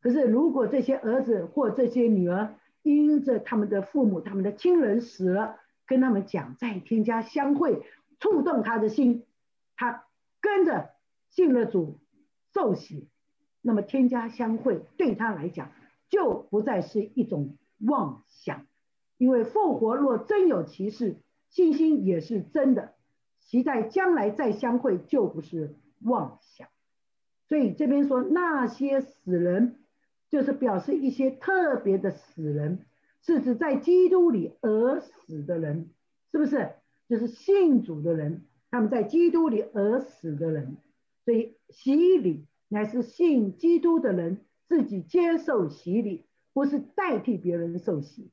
[0.00, 7.82] 可是如果这些儿子或这些女儿因着他们的父母、他们的亲人死了，跟他们讲再添加相会，
[8.18, 9.26] 触动他的心，
[9.76, 10.04] 他
[10.40, 10.89] 跟着
[11.30, 11.98] 信了主，
[12.52, 13.08] 受洗，
[13.62, 15.72] 那么天家相会对他来讲
[16.08, 18.66] 就不再是一种妄想，
[19.16, 21.16] 因为复活若真有其事，
[21.48, 22.94] 信心也是真的。
[23.40, 26.68] 期待将来再相会，就不是妄想。
[27.48, 29.76] 所以这边说那些死人，
[30.28, 32.86] 就是表示一些特别的死人，
[33.22, 35.90] 是指在基督里而死的人，
[36.30, 36.72] 是不是？
[37.08, 40.76] 就是信主的人，他们在基督里而死的人。
[41.30, 48.32] 所以洗礼乃是信基督的人自己接受洗礼，不是代替别人受洗。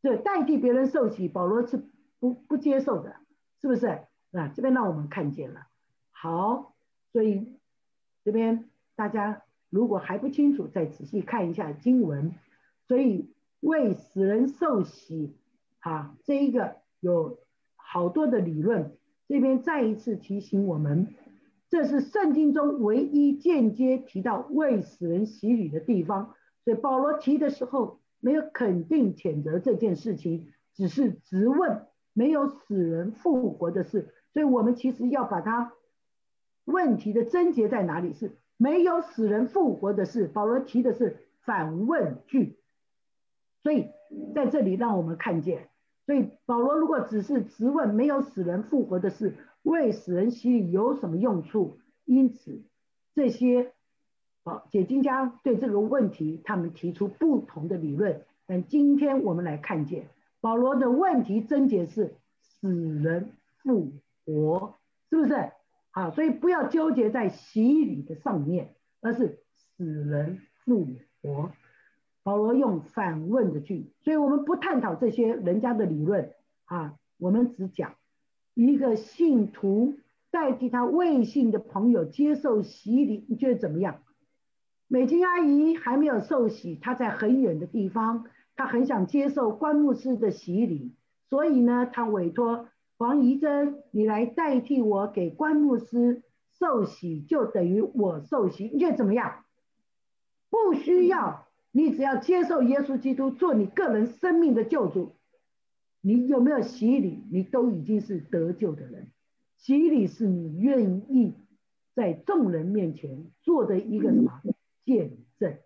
[0.00, 1.84] 对，代替别人受洗，保罗是
[2.18, 3.16] 不不接受的，
[3.60, 3.86] 是不是？
[4.32, 5.66] 啊，这边让我们看见了，
[6.10, 6.74] 好，
[7.12, 7.58] 所以
[8.24, 12.32] 这边大家如果还不清楚，再仔细看一下经文。
[12.86, 13.30] 所以
[13.60, 15.36] 为死人受洗，
[15.80, 17.40] 啊，这一个有
[17.76, 18.96] 好多的理论。
[19.26, 21.14] 这边再一次提醒我们，
[21.70, 26.34] 这是圣经中唯一间接提到为死人洗礼的地方。
[26.64, 34.14] 所以保罗提的时候，没有肯定谴责这件事情，只是直问，没有死人复活的事。
[34.32, 35.72] 所以我们其实要把它
[36.64, 38.12] 问题的症结在哪里？
[38.12, 40.26] 是没有死人复活的事。
[40.26, 42.58] 保罗提的是反问句，
[43.62, 43.88] 所以
[44.34, 45.68] 在这里让我们看见，
[46.06, 51.78] 所以保罗如果只是直问没有死人复活的事，为死人洗礼有什么用处？
[52.04, 52.62] 因此
[53.14, 53.72] 这些
[54.44, 58.24] 好解经家对这个问题，他们提出不同的理论。
[58.46, 60.08] 但今天我们来看见
[60.40, 63.32] 保罗的问题症结是死人
[63.62, 63.92] 复。
[64.28, 64.74] 活
[65.08, 65.52] 是不是？
[65.90, 70.86] 好，所以不要纠结在洗礼的上面，而是死人复
[71.22, 71.50] 活。
[72.22, 76.34] 保罗用反问的句，所以我们不探讨这些人家的理论
[76.66, 77.94] 啊，我们只讲
[78.66, 79.94] 一个信徒
[80.32, 84.00] 代替他未信的朋友接受洗礼，你觉得怎么样？
[84.88, 88.24] 美金阿姨还没有受洗，她在很远的地方，
[88.56, 90.92] 她很想接受关牧师的洗礼，
[91.28, 92.68] 所以呢，她委托。
[92.96, 96.24] 黄怡珍，你来代替我给关牧师
[96.58, 99.44] 受洗，就等于我受洗，你觉得怎么样？
[100.50, 105.14] 不需要，你只要接受耶稣基督做你个人生命的救主，
[106.08, 109.08] 你有没有洗礼，你都已经是得救的人。
[109.56, 111.34] 洗礼是你愿意
[111.94, 114.40] 在众人面前做的一个什么
[114.84, 115.58] 见证？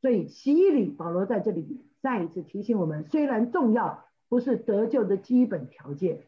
[0.00, 6.22] 所以洗礼，保罗在这里再一次提醒我们，虽然重要，不是得救的基本条件。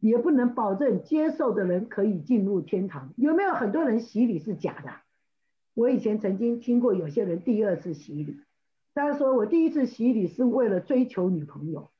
[0.00, 3.12] 也不能保证接受的人可以进入天堂。
[3.16, 4.92] 有没有很多人洗礼是假的？
[5.74, 8.36] 我以前曾经听过有些人第二次洗礼，
[8.94, 11.90] 他说我第一次洗礼是为了追求女朋友，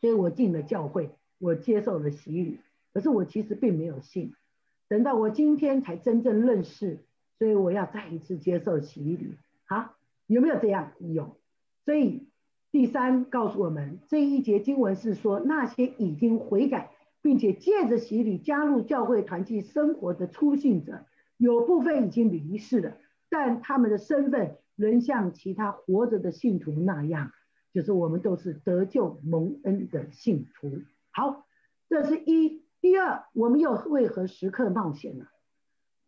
[0.00, 2.58] 所以我进了教会，我接受了洗礼。
[2.92, 4.34] 可是我其实并没有信，
[4.88, 6.98] 等到我今天才真正认识，
[7.38, 9.36] 所以我要再一次接受洗礼。
[9.64, 9.94] 好，
[10.26, 10.92] 有没有这样？
[10.98, 11.36] 有。
[11.84, 12.28] 所以
[12.72, 16.90] 第三告诉我们这一节经文是说那些已经悔改。
[17.22, 21.04] 并且借着洗礼加入教会团契生活的初信者，
[21.36, 22.96] 有部分已经离世了，
[23.28, 27.32] 但他们的身份仍像其他活着的信徒那样，
[27.72, 30.70] 就是我们都是得救蒙恩的信徒。
[31.12, 31.46] 好，
[31.88, 32.64] 这是一。
[32.80, 35.26] 第二，我们又为何时刻冒险呢？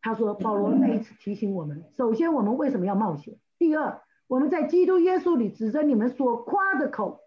[0.00, 3.38] 他说，保罗那一次提醒我们，首先我们为什么要冒险？
[3.58, 7.20] 第二，我们在基督耶稣里指着你们所夸的口。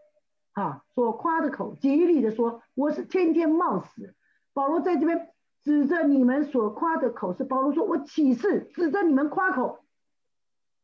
[0.54, 4.16] 啊，所夸的口，极力的说，我是天天冒死。
[4.54, 5.30] 保罗在这边
[5.66, 9.80] 指着你们所夸的口，是保罗说，我起誓指着你们夸口，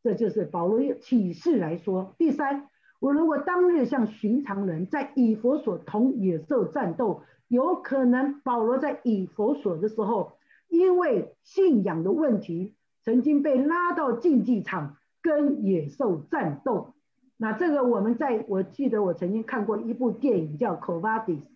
[0.04, 2.14] 这就是保罗用起誓来说。
[2.18, 2.68] 第三，
[3.02, 10.34] 我如果当日像寻常人在以佛所同野兽战斗，有可能保罗在以佛所的时候，
[10.70, 16.94] 因为信仰的问题，曾经被拉到竞技场跟野兽战斗。
[17.38, 21.48] 那这个我们在我记得我曾经看过一部电影叫《c o v a d i s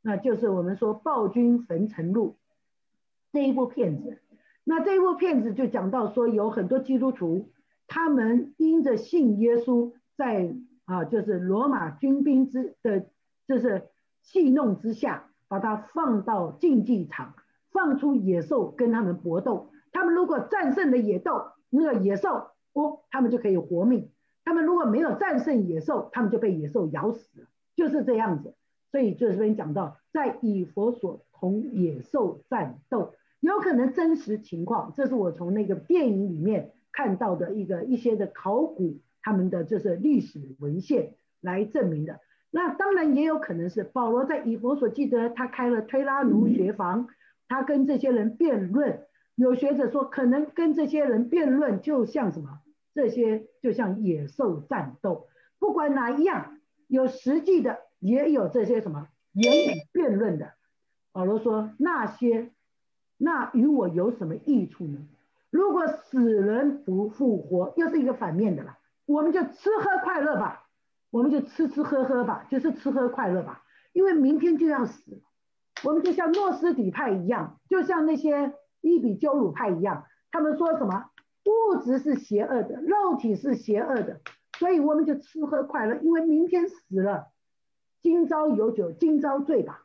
[0.00, 2.36] 那就是我们说暴君焚城录
[3.32, 4.18] 这一部片子。
[4.64, 7.50] 那这一部片子就讲到说有很多基督徒，
[7.86, 10.54] 他们因着信耶稣，在
[10.86, 13.06] 啊，就是罗马军兵之的，
[13.46, 13.88] 就是
[14.22, 17.34] 戏弄之下，把他放到竞技场，
[17.70, 19.70] 放出野兽跟他们搏斗。
[19.92, 24.10] 他们如果战胜了野斗，那个野兽，哦，他们就可以活命；
[24.44, 28.54] 他们如果没有战胜野兽，他们就被野兽咬死了，就是这样子。
[28.92, 42.20] 所以就是这边讲到，在以佛所同野兽战斗，有可能真实情况，这是我从那个电影里面看到的一个一些的考古，他们的就是历史文献来证明的。
[42.52, 47.08] 那当然也有可能是保罗在以佛所记得，他开了推拉奴学房，
[47.48, 49.02] 他跟这些人辩论。
[49.34, 52.60] 有学者说，可能跟这些人辩论，就像什么？
[52.94, 55.26] 这些就像野兽战斗。
[55.58, 57.80] 不管哪一样，有实际的。
[57.98, 60.52] 也有这些什么言语辩论的，
[61.12, 62.52] 保罗说那些，
[63.16, 64.98] 那与我有什么益处呢？
[65.50, 70.66] 如果死人不复活，又是一个反面的了，我们就吃喝快乐吧，
[71.10, 75.18] 我们就吃吃喝喝吧，就是吃喝快乐吧，因为明天就要死了，
[75.84, 81.10] 我们就像诺斯底派一样，就像那些伊比鸠鲁派一样，他们说什么
[81.44, 84.20] 物质是邪恶的，肉体是邪恶的，
[84.58, 87.28] 所以我们就吃喝快乐，因为明天死了。
[88.02, 89.84] 今朝有酒今朝醉吧，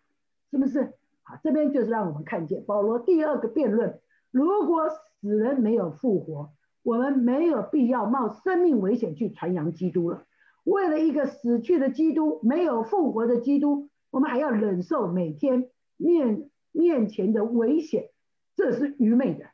[0.49, 0.93] 是不是？
[1.23, 3.99] 好，这边就是让我们看见保罗第二个辩论：
[4.31, 6.51] 如果死人没有复活，
[6.83, 10.25] 我们没有必要冒生命危险去传扬基督了。
[10.63, 18.09] 为了一个死去的基督，没有复活的基督，我们还要忍受每天面面前的危险，
[18.55, 19.45] 这是愚昧的。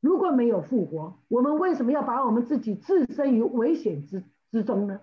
[0.00, 5.00] 如果没有复活，我们为什么要把我们自己置身于危险之之中呢？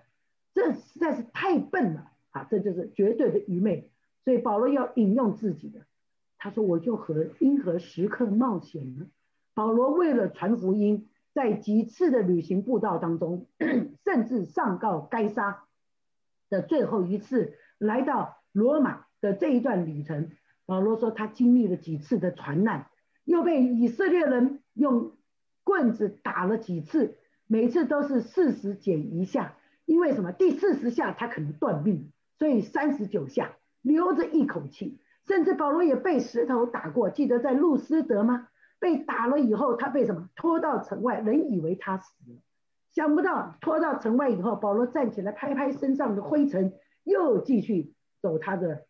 [0.54, 2.10] 这实在是太笨了。
[2.30, 3.90] 啊，这就是绝对的愚昧。
[4.24, 5.82] 所以保罗要引用自己的，
[6.36, 9.06] 他说：“我就和因何时刻冒险呢？”
[9.54, 13.46] 保罗为了传福音，在几次的旅行步道当中，
[14.04, 15.64] 甚至上告该杀
[16.48, 20.30] 的最后一次来到罗马的这一段旅程，
[20.64, 22.86] 保罗说他经历了几次的船难，
[23.24, 25.12] 又被以色列人用
[25.64, 27.16] 棍子打了几次，
[27.46, 30.32] 每次都是四十减一下，因为什么？
[30.32, 32.10] 第四十下他可能断命。
[32.36, 38.48] 所以三十九下留着一口气，甚至保罗也被石头打过，记得在路斯德吗？
[38.84, 42.36] 被打了以后，他被什么拖到城外，人以为他死了，
[42.92, 48.84] 想不到拖到城外以后，保罗站起来拍拍身上的灰尘，又继续走他的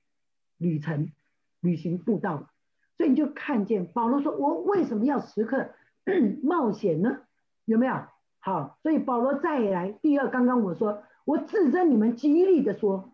[0.58, 1.12] 旅程，
[1.60, 2.50] 旅行步道。
[2.96, 5.70] 所以你就看见保罗说：“我为什么要时刻
[6.42, 7.20] 冒险呢？
[7.64, 7.94] 有没有？
[8.40, 13.12] 好，所以保罗再来第二，刚刚我说，我指着你们极力的说。”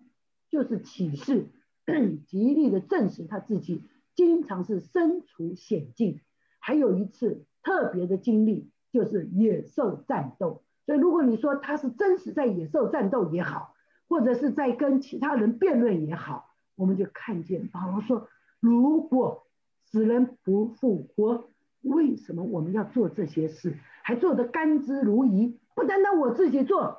[0.49, 1.51] 就是启示，
[2.27, 6.21] 极力的证实他自己经常是身处险境。
[6.61, 10.63] 还有一次特别的经历，就是野兽战斗。
[10.87, 13.75] 所以如果你说他是真实在野兽战斗也好，
[14.09, 18.29] 或者是在跟其他人辩论也好，我们就看见保罗说：
[18.61, 19.47] 如果
[19.85, 21.49] 死人不复活，
[21.83, 25.57] 为什么我们要做这些事，还做得甘之如饴？
[25.75, 26.99] 不单单我自己做，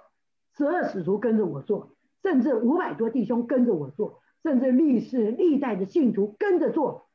[0.58, 1.90] 十二使徒跟着我做。
[2.24, 7.08] 甚至五百多弟兄跟着我做，甚至历世历代的信徒跟着做，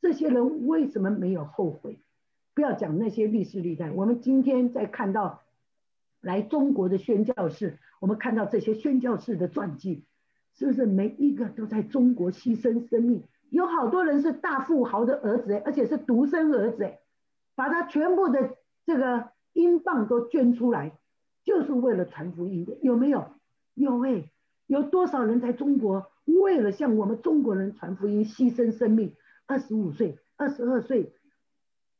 [0.00, 1.98] 这些人为什么没有后悔？
[2.54, 5.42] 不要讲那些历史历代，我们今天在看到
[6.20, 10.04] 来中国的宣教士，我们看到这些宣教士的传记，
[10.54, 13.22] 是不是每一个都在中国牺牲生命？
[13.50, 16.92] 有好多人是大富豪的儿子而且是独生儿子
[17.54, 20.98] 把他全部的这个英镑都捐出来，
[21.44, 23.30] 就是为了传福音的，有没有？
[23.74, 24.30] 有哎。
[24.66, 29.14] 有多少人在中国为了向我们中国人传福音牺牲生命？
[29.48, 31.10] 二十五岁、二十二岁，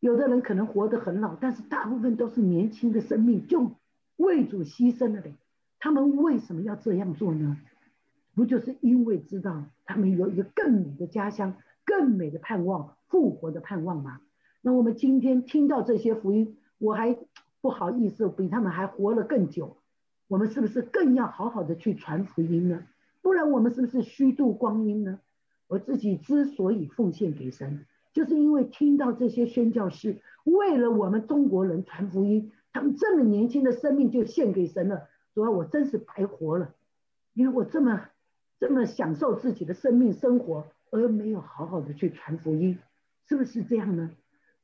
[0.00, 3.72] 有的人可能活得很老，但是大部分都是年轻的生命就
[4.16, 5.34] 为主牺牲了嘞。
[5.80, 7.56] 他们为什么要这样做呢？
[8.34, 11.54] 不就是因为知道他们有一个更美的家乡、
[11.86, 14.20] 更美的盼望、复活的盼望吗？
[14.60, 17.16] 那我们今天听到这些福音，我还
[17.62, 19.78] 不好意思比他们还活了更久。
[20.26, 22.84] 我们是不是更要好好的去传福音呢？
[23.22, 25.18] 不然我们是不是虚度光阴呢？
[25.68, 35.08] 我自己之所以奉献给神，就是因为听到这些宣教士为了我们中国人传福音，他们这么年轻的生命就献给神了。
[35.34, 36.74] 主要我真是白活了，
[37.34, 38.08] 因为我这么
[38.58, 42.78] 这么享受自己的生命生活，而没有好好的去传福音，
[43.28, 44.10] 是不是这样呢？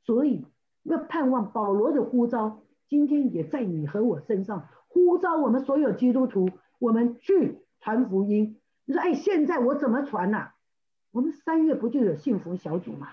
[0.04, 0.46] 所以
[0.82, 4.68] 要盼望保罗的呼召，今天也在你和我身上。
[4.88, 6.48] 呼召我们所有基督徒，
[6.78, 8.56] 我们去传福音。
[8.84, 10.53] 你说，哎，现在我怎么传呐？
[11.14, 13.06] 我们三月不就有幸福小组吗？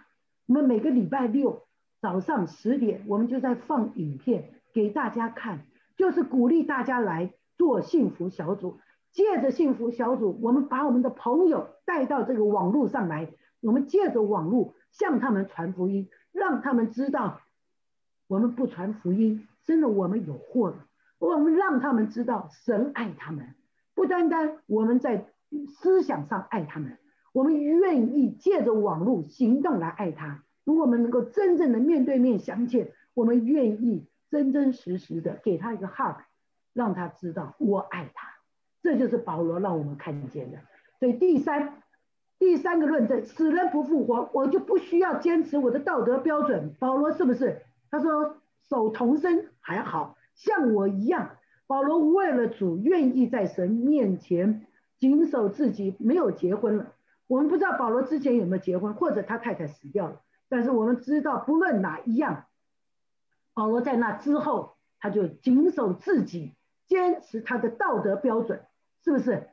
[0.48, 1.68] 我们每个礼拜六
[2.00, 8.80] 早上十点，我们就在放影片给大家看，就是鼓励大家来做幸福小组。
[9.12, 13.30] 借着幸福小组，我们把我们的朋友带到这个网络上来，
[13.60, 17.42] 我们借着网络向他们传福音，让他们知道
[18.26, 20.88] 我们不传福音，真的我们有祸了。
[21.20, 23.54] 我们让他们知道神爱他们，
[23.94, 25.28] 不单单我们在
[25.68, 26.98] 思想上爱他们，
[27.32, 30.44] 我们愿意借着网络行动来爱他。
[30.64, 36.18] 如果我们能够真正的面对面相见，我们愿意真真实实的给他一个 hug，
[36.74, 38.28] 让他知道我爱他。
[38.84, 40.58] 这就是保罗让我们看见的。
[41.00, 41.82] 所以第三，
[42.38, 46.76] 第三个论证，死人不复活，我就不需要坚持我的道德标准。
[46.80, 47.62] 保罗是不是？
[47.90, 48.38] 他说
[48.70, 50.16] 守童身还好。
[50.34, 54.66] 像我一样，保罗为了主，愿意在神面前
[55.00, 56.94] 谨守自己，没有结婚了。
[57.32, 60.22] 我们不知道保罗之前有没有结婚，或者他太太死掉了。
[60.50, 62.44] 但是我们知道，不论哪一样，
[63.54, 66.58] 保罗在那之后，他就谨守自己，
[66.88, 68.66] 坚持他的道德标准，
[69.06, 69.48] 是不是？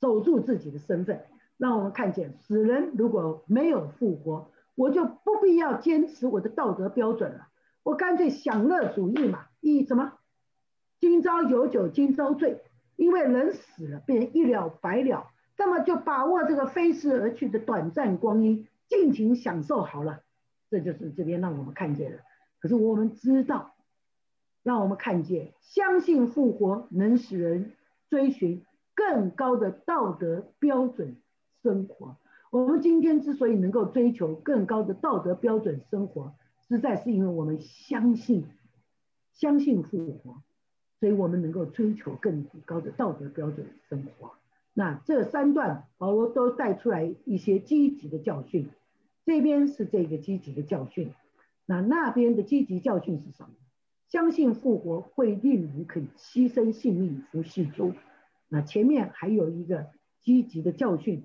[0.00, 1.26] 守住自己的身份，
[1.58, 7.48] 让我们看见死人如果没有复活，我就不必要坚持我的道德标准了，
[7.82, 10.14] 我干脆享乐主义嘛，以什么？
[10.98, 12.62] 今朝有酒今朝醉，
[12.96, 15.26] 因为人死了便一了百了，
[15.58, 20.22] 那么就把握这个飞逝而去的短暂光阴，尽情享受好了。
[20.70, 22.18] 这就是这边让我们看见的。
[22.60, 23.74] 可是我们知道，
[24.62, 27.72] 让我们看见，相信复活能使人
[28.08, 31.16] 追寻更高的道德标准
[31.62, 32.16] 生活。
[32.50, 36.34] 我们今天之所以能够追求更高的道德标准生活，
[36.68, 38.46] 实在是因为我们相信，
[39.34, 40.42] 相信复活。
[41.00, 44.32] 所以我们能够追求更高的道德标准生活。
[44.78, 48.70] 那这三段保罗都带出来一些积极的教训，
[49.26, 51.12] 这边是这个积极的教训，
[51.66, 53.48] 那那边的积极教训是什么？
[54.06, 57.92] 相信复活会令人可以牺牲性命服侍主。
[58.46, 59.88] 那前面还有一个
[60.20, 61.24] 积极的教训，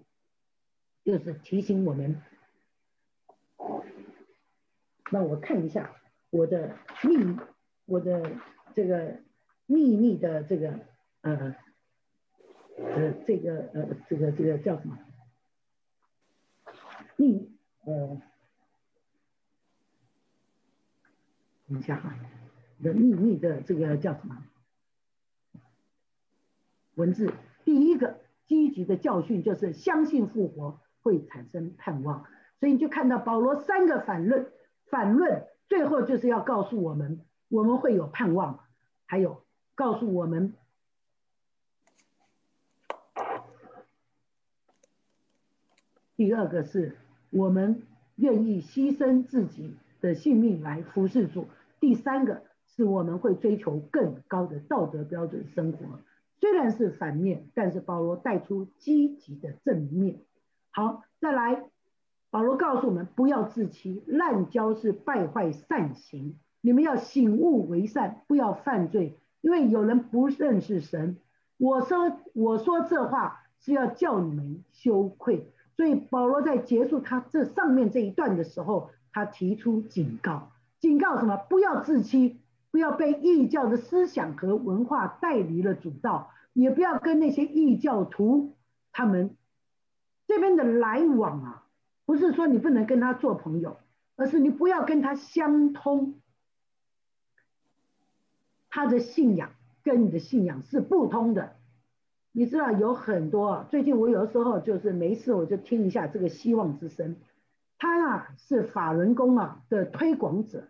[1.05, 2.23] 就是提醒我们。
[5.11, 5.95] 让我看一下
[6.31, 7.37] 我的命，
[7.85, 8.31] 我的
[8.73, 9.19] 这个。
[9.65, 10.77] 秘密的这个
[11.21, 11.55] 呃
[12.77, 14.97] 呃这个呃这个这个叫什么？
[17.15, 17.51] 秘
[17.85, 18.21] 呃，
[21.67, 22.19] 等一下啊，
[22.81, 24.43] 的秘密的这个叫什么？
[26.95, 32.25] 文字第一个积极的教训就是相信复活会产生盼望，
[32.59, 34.51] 所以你就看到保罗三个反论，
[34.85, 38.59] 反论最后就是要告诉我们，我们会有盼望，
[39.05, 39.43] 还有。
[39.75, 40.53] 告诉我们，
[46.15, 46.95] 第二个是
[47.31, 47.81] 我们
[48.15, 51.45] 愿意牺牲自己的性命来服侍主；
[51.79, 55.99] 第三个是我们会追求更高的道德标准生活。
[56.39, 60.19] 虽然是反面，但是保罗带出积极的正面。
[60.71, 61.63] 好，再来，
[62.29, 69.17] 保罗告诉我们不要自欺，滥交是败坏善行，你们要醒悟为善，不要犯罪。
[69.41, 71.17] 因为有人不认识神，
[71.57, 75.49] 我说我说这话是要叫你们羞愧。
[75.75, 81.37] 所以保罗在结束他这上面这一段的时候，他提出警告，警告什么？
[81.37, 82.39] 不要自欺，
[82.71, 88.55] 不要被异教的思想和文化带离了主道，也不要跟那些异教徒
[88.91, 89.35] 他们
[90.27, 91.63] 这边的来往啊，
[92.05, 93.77] 不是说你不能跟他做朋友，
[94.15, 96.15] 而是你不要跟他相通。
[98.69, 99.51] 他的信仰
[99.83, 101.55] 跟你的信仰是不通的，
[102.33, 103.67] 你知道有很多啊。
[103.69, 107.15] 最近我有的时候就是没事，我就听一下这个希望之声。
[107.77, 110.67] 他啊是法轮功啊的推广者，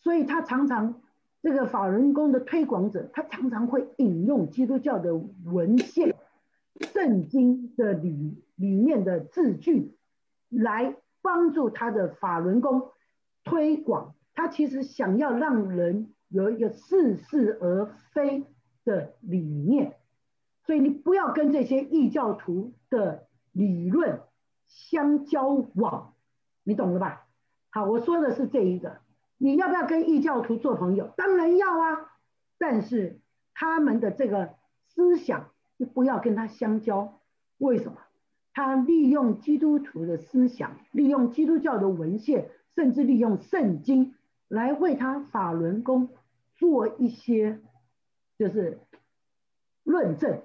[0.00, 1.00] 所以他常常
[1.42, 6.16] 这个法轮功的推广者，他常常会引用基督教的文献、
[6.80, 9.94] 圣经的里里面的字句，
[10.48, 12.88] 来帮助他的法轮功
[13.44, 14.14] 推广。
[14.34, 16.10] 他其实想要让人。
[16.30, 18.44] 有一个似是而非
[18.84, 19.94] 的理念，
[20.64, 24.20] 所以你不要跟这些异教徒的理论
[24.66, 26.14] 相交往，
[26.62, 27.26] 你懂了吧？
[27.70, 28.98] 好，我说的是这一个，
[29.36, 31.12] 你要不要跟异教徒做朋友？
[31.16, 32.10] 当然要啊，
[32.58, 33.20] 但是
[33.52, 34.54] 他们的这个
[34.88, 37.20] 思想，你不要跟他相交。
[37.58, 37.98] 为什么？
[38.52, 44.14] 他利用基督徒的思想，利用基督教的文献，甚至利用圣经
[44.48, 46.08] 来为他法轮功。
[46.56, 47.60] 做一些
[48.38, 48.78] 就是
[49.82, 50.40] 论证，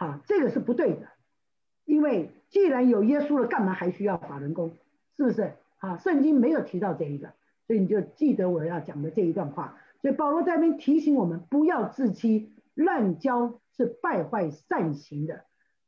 [0.00, 1.08] 啊，这个是不对的，
[1.84, 4.78] 因为既然有耶稣了，干嘛还需要法轮功？
[5.18, 5.52] 是不是？
[5.76, 7.34] 啊，圣经没有提到这一个，
[7.66, 9.76] 所以你就记得我要讲的这一段话。
[10.00, 15.44] 所以保罗在那边提醒我们，不要自欺，滥交是败坏善行的。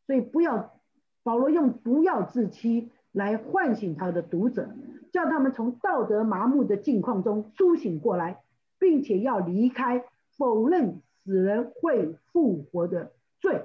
[0.07, 0.75] 所以不要
[1.23, 4.69] 保罗用不要自欺来唤醒他的读者，
[5.11, 8.43] 叫他们从道德麻木的境况中苏醒过来，
[8.79, 10.05] 并且要离开
[10.37, 13.63] 否认死人会复活的罪。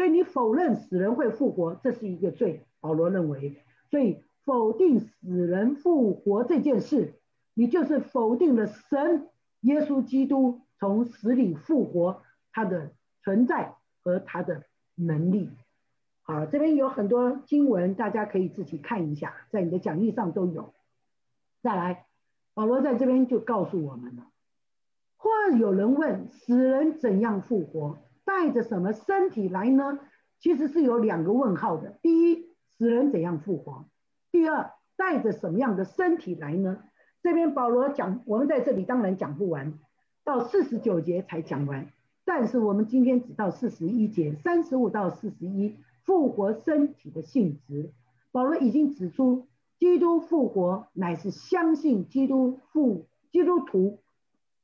[0.00, 2.64] 所以你否认死人会复活，这是一个罪。
[2.80, 7.20] 保罗认为，所以否定死人复活这件事，
[7.52, 9.28] 你就是否定了神
[9.60, 12.92] 耶稣基督从死里复活他的
[13.22, 14.62] 存在和他的
[14.94, 15.50] 能力。
[16.22, 20.72] 好，这边有很多经文，大家可以自己看一下，在你的讲义上都有。
[21.62, 22.06] 再来，
[22.54, 24.26] 保罗在这边就告诉我们了。
[25.18, 25.28] 或
[25.58, 27.98] 有人问，死人怎样复活？
[28.30, 29.98] 带着什么身体来呢？
[30.38, 31.98] 其实是有两个问号的。
[32.00, 32.46] 第一，
[32.78, 33.86] 死人怎样复活？
[34.30, 36.84] 第二，带着什么样的身体来呢？
[37.24, 39.74] 这边保罗讲，我们在这里当然讲不完，
[40.22, 41.88] 到四十九节才讲完。
[42.24, 45.76] 但是我们今天只到四十一节，三十五到四十一。
[46.06, 47.92] 复活身体的性质，
[48.32, 49.46] 保罗已经指出，
[49.78, 53.98] 基督复活乃是相信基督复基督徒，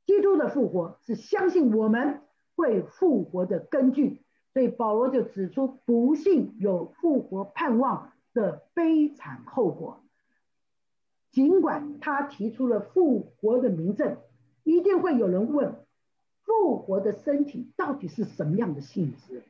[0.05, 2.21] 基督的复活是相信我们
[2.57, 4.21] 会复活的根据。
[4.51, 10.01] 所以保罗就指出，不信有复活盼望的悲惨后果。
[11.31, 14.17] 尽管他提出了复活的名证，
[14.65, 15.75] 一定会有人问，
[16.43, 19.43] 复活的身体到底是什么样的性质？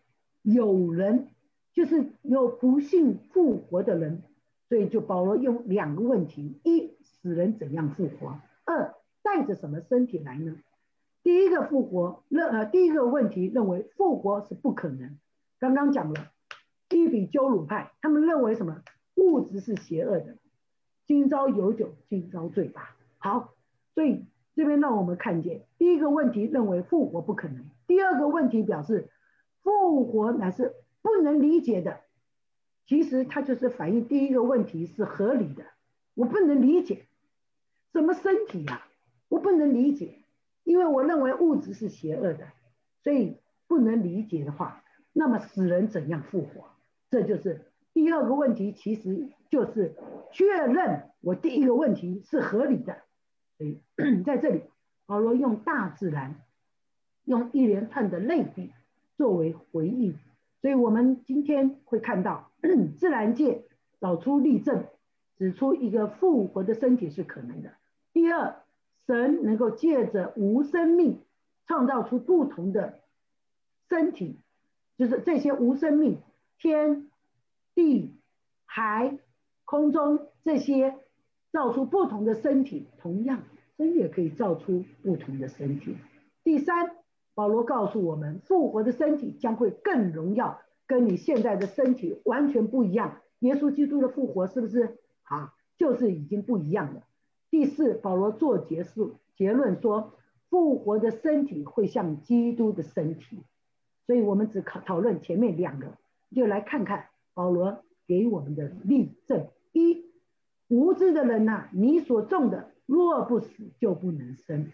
[0.43, 1.29] 有人。
[1.73, 4.23] 就是有不幸复活的人，
[4.67, 10.55] 所以就保罗用两个问题：一，死人怎样复活；二，带着什么身体来呢？
[11.27, 15.19] 第一个复活认呃，第一个问题认为复活是不可能。
[15.59, 16.31] 刚刚讲了，
[16.89, 18.81] 一比鸠鲁派，他们认为什么？
[19.15, 20.37] 物质是邪恶的，
[21.05, 22.95] 今朝有酒今朝醉吧。
[23.17, 23.53] 好，
[23.93, 24.23] 所以
[24.55, 29.09] 这边让我们看见，第一个问题认为复活不可能；第二个问题表示
[29.63, 30.75] 复活乃是。
[31.01, 31.99] 不能理解的，
[32.85, 35.63] 其实它就是反映第一个问题是合理的。
[36.15, 37.05] 我不能理解
[37.91, 38.85] 什么身体呀，
[39.27, 40.19] 我不能理解，
[40.67, 42.45] 因为我认为物质是邪恶的，
[43.01, 43.37] 所以
[43.69, 46.65] 不能理解的话，那么死人怎样复活？
[47.09, 49.95] 这就是第二个问题，其实就是
[50.33, 52.97] 确认我第一个问题是合理的。
[53.57, 53.81] 所以
[54.25, 54.63] 在这里，
[55.05, 56.35] 保罗用大自然，
[57.23, 58.73] 用一连串的类比
[59.15, 60.19] 作为回应。
[60.61, 62.51] 所以我们今天会看到，
[62.99, 63.63] 自然界
[64.01, 64.83] 找出例证，
[65.37, 67.71] 指出一个复活的身体是可能的。
[68.11, 68.63] 第二，
[69.07, 71.21] 神能够借着无生命
[71.65, 72.99] 创造出不同的
[73.89, 74.39] 身体，
[74.97, 76.19] 就是这些无生命，
[76.59, 77.09] 天
[77.73, 78.19] 地
[78.65, 79.17] 海
[79.65, 80.95] 空中这些
[81.51, 83.43] 造出不同的身体，同样
[83.77, 85.97] 神也可以造出不同的身体。
[86.43, 86.95] 第三。
[87.33, 93.21] 保罗告诉我们，复活的身体将会更荣耀，跟你现在的身体完全不一样。
[93.41, 95.53] 耶稣基督的复活是不是啊？
[95.77, 97.06] 就是已经不一样了。
[97.49, 100.13] 第四，保罗做结束结论说，
[100.49, 103.43] 复活的身体会像基督的身体。
[104.05, 105.97] 所以我们只考讨论前面两个，
[106.35, 110.05] 就来看看保罗给我们的例证：一，
[110.67, 114.71] 无知的人呐，你所种的若不死，就不能生。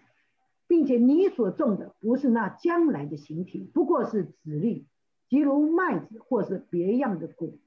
[0.66, 4.88] 并且你所种的不是那将来的形体，不过是籽粒，
[5.30, 7.60] 即如麦子或是别样的谷。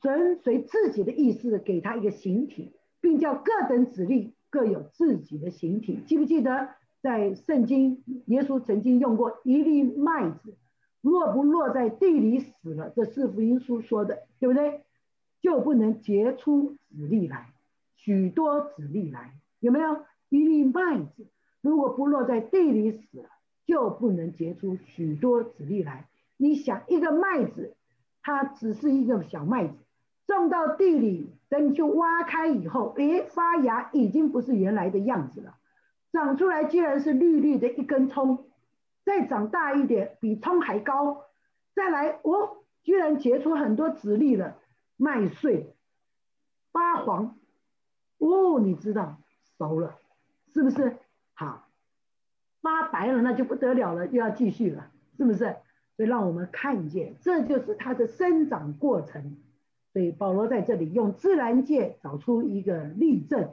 [0.00, 5.98] 神随自己的意思给他一个形体，并叫各等籽粒各有自己的形体。
[6.06, 6.68] 记不记得
[7.00, 10.54] 在圣经，耶稣曾经用过一粒麦子，
[11.00, 14.82] 若不落在地里死了，这四福音书说的，对不对？
[15.40, 17.54] 就不能结出籽粒来，
[17.96, 21.26] 许多籽粒来，有没有一粒麦子？
[21.62, 23.30] 如果不落在地里死了，
[23.64, 26.08] 就不能结出许多籽粒来。
[26.36, 27.74] 你想，一个麦子，
[28.22, 29.74] 它只是一个小麦子，
[30.26, 35.58] 种到地里，等你去挖开以后，诶，发芽已经不是原来的样子了，
[36.10, 38.46] 长出来居然是绿绿的一根葱，
[39.04, 41.26] 再长大一点，比葱还高，
[41.74, 44.56] 再来，哦，居然结出很多籽粒了，
[44.96, 45.74] 麦穗
[46.72, 47.36] 发黄，
[48.16, 49.18] 哦，你知道
[49.58, 49.98] 熟了，
[50.54, 50.96] 是不是？
[51.34, 51.68] 好，
[52.62, 55.54] 发白了那就不得了了，又要继续了，是不是？
[55.98, 59.36] 所以让我们看见，这就是它的生长过程。
[59.92, 63.50] 所以保罗在这里用自然界找出一个例证，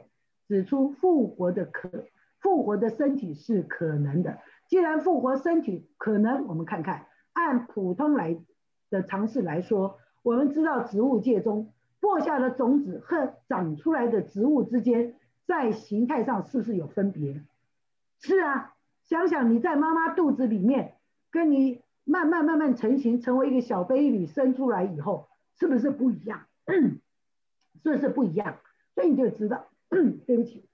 [0.48, 2.06] 指出复活的可
[2.40, 4.38] 复活的身体是可能的。
[4.68, 8.40] 既然复活身体可能，我们看看按普通来
[8.88, 15.16] 的常识来说，我们知道植物界中播下的种子和长出来的植物之间，
[15.46, 17.42] 在形态上是不是有分别？
[18.20, 18.74] 是啊，
[19.04, 20.94] 想想你在妈妈肚子里面，
[21.30, 25.28] 跟你慢慢慢慢成型，成为一个小 baby 生出来以后，
[25.60, 26.48] 是不是不一样？
[26.66, 28.58] 是不是不一样？
[28.94, 29.68] 所以你就知道，
[30.26, 30.66] 对不起，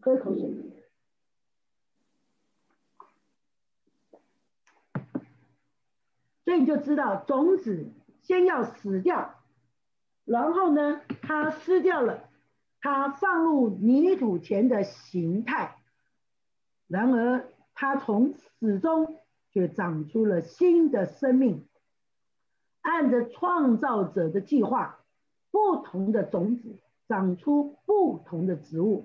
[0.00, 0.54] 喝口水。
[6.44, 9.42] 所以你就知道，种子先要死掉，
[10.24, 12.30] 然后呢，它失掉了
[12.80, 15.76] 它放入泥土前的形态，
[16.86, 19.18] 然而它从死中
[19.50, 21.68] 却长出了新的生命，
[22.80, 24.98] 按着创造者的计划，
[25.50, 26.76] 不同的种子
[27.08, 29.04] 长出不同的植物，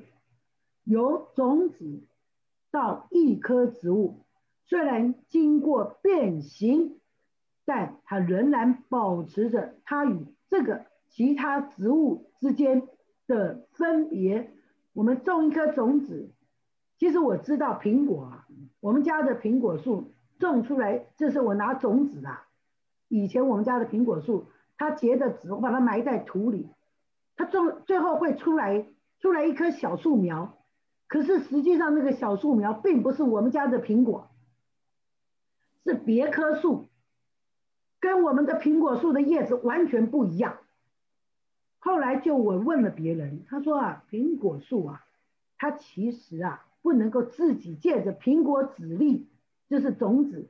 [0.84, 2.04] 由种子
[2.72, 4.20] 到一棵植物，
[4.66, 7.00] 虽然经过变形。
[7.66, 12.90] 但它仍然保持着它与这个其他植物之间
[13.26, 14.52] 的分别。
[14.92, 16.30] 我们种一颗种子，
[16.98, 18.48] 其实我知道苹果啊，
[18.82, 22.46] 我们家的苹果树种出来，这是我拿种子啊。
[23.16, 26.68] 以前我们家的苹果树，它结的籽，我把它埋在土里，
[27.36, 28.88] 它种最后会出来
[29.20, 30.58] 出来一棵小树苗。
[31.08, 34.32] 可是实际上那个小树苗并不是我们家的苹果，
[35.84, 36.88] 是别棵树。
[38.00, 40.58] 跟我们的苹果树的叶子完全不一样。
[41.78, 45.06] 后来就我问了别人，他说啊，苹果树啊，
[45.60, 49.30] 它其实啊不能够自己借着苹果籽粒，
[49.70, 50.50] 就是种子，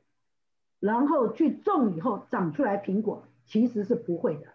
[0.80, 4.54] 然后去种以后长出来苹果，其实是不会的。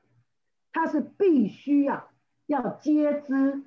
[0.72, 2.10] 它是必须要
[2.46, 3.64] 要接枝，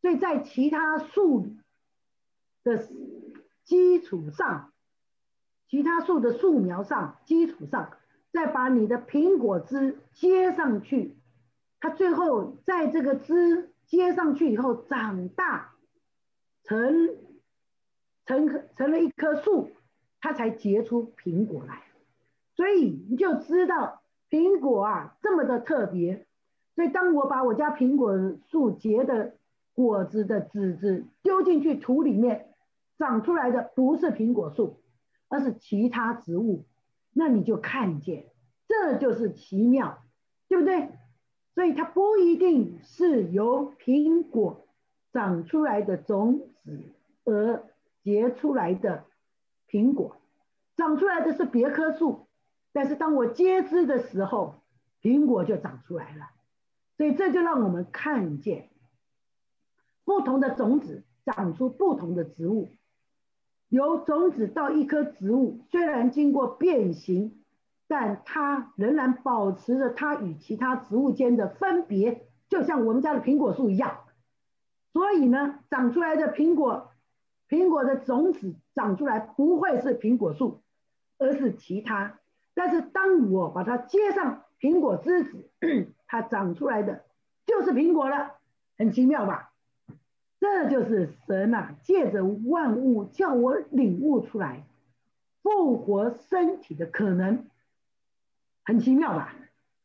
[0.00, 1.56] 所以在其他树
[2.62, 2.86] 的
[3.64, 4.72] 基础上，
[5.68, 7.96] 其他树的树苗上基础上。
[8.32, 11.16] 再把你的苹果枝接上去，
[11.80, 15.72] 它最后在这个枝接上去以后长大，
[16.62, 17.16] 成
[18.26, 19.70] 成成了一棵树，
[20.20, 21.84] 它才结出苹果来。
[22.56, 26.26] 所以你就知道苹果啊这么的特别。
[26.74, 28.12] 所以当我把我家苹果
[28.50, 29.34] 树结的
[29.72, 32.48] 果子的籽子丢进去土里面，
[32.98, 34.80] 长出来的不是苹果树，
[35.28, 36.64] 而是其他植物。
[37.12, 38.26] 那你就看见，
[38.68, 40.02] 这就是奇妙，
[40.48, 40.90] 对不对？
[41.54, 44.66] 所以它不一定是由苹果
[45.12, 46.78] 长出来的种子
[47.24, 47.64] 而
[48.02, 49.04] 结出来的
[49.66, 50.16] 苹果，
[50.76, 52.25] 长出来的是别棵树，
[52.76, 54.60] 但是当我接枝的时候，
[55.00, 56.26] 苹果就长出来了。
[56.98, 58.68] 所以这就让我们看见，
[60.04, 62.68] 不同的种子长出不同的植物。
[63.70, 67.42] 由种子到一棵植物，虽然经过变形，
[67.88, 74.00] 但它仍然保持着它与其他植物间的分别，就像我们家的苹果树一样。
[74.92, 76.92] 所以呢，长出来的苹果，
[77.48, 80.60] 苹果的种子长出来不会是苹果树，
[81.16, 82.18] 而是其他。
[82.58, 85.50] 但是当我把它接上苹果枝子，
[86.08, 87.04] 它长出来的
[87.44, 88.32] 就是苹果了，
[88.78, 89.52] 很奇妙吧？
[90.40, 94.64] 这就是神呐，借着万物叫我领悟出来
[95.42, 97.44] 复活身体的可能，
[98.64, 99.34] 很奇妙吧？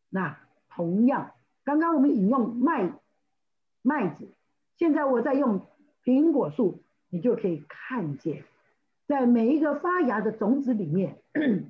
[0.09, 0.37] 那
[0.69, 1.33] 同样，
[1.65, 2.93] 刚刚我们引用麦
[3.81, 4.29] 麦子，
[4.77, 5.67] 现在我在用
[6.05, 8.45] 苹果树，你就可以看见，
[9.11, 11.21] 在每一个发芽的种子里面，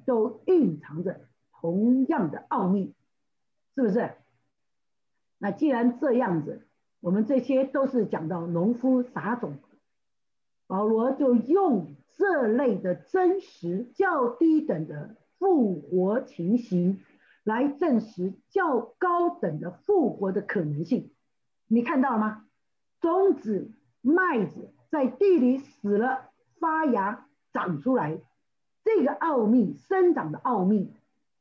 [0.05, 1.21] 都蕴藏着
[1.59, 2.93] 同样的奥秘，
[3.73, 4.11] 是不是？
[5.39, 6.67] 那既然这样子。
[6.99, 9.57] 我们这些都是讲到农夫撒种，
[10.67, 16.99] 保罗就用这类的真实较低等的复活情形，
[17.43, 21.11] 来证实较高等的复活的可能性。
[21.65, 22.45] 你看到了吗？
[22.99, 23.71] 种子
[24.01, 26.29] 麦子在地里死了，
[26.59, 28.19] 发芽长出来，
[28.83, 30.91] 这个奥秘生长的奥秘，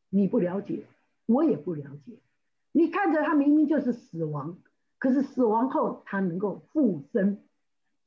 [0.09, 0.85] 你不了解，
[1.27, 2.19] 我也不了解。
[2.73, 4.59] 你看着它明明就是死亡。
[4.99, 7.39] 可是死亡后，它能够复生，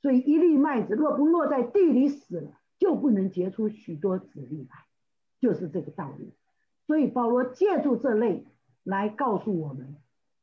[0.04, 4.86] 所以一粒麦子若不落在地里死了，就不能结出许多籽粒来，
[5.40, 6.30] 就是这个道理。
[6.86, 8.46] 所以保罗借助这类
[8.84, 9.96] 来告诉我们，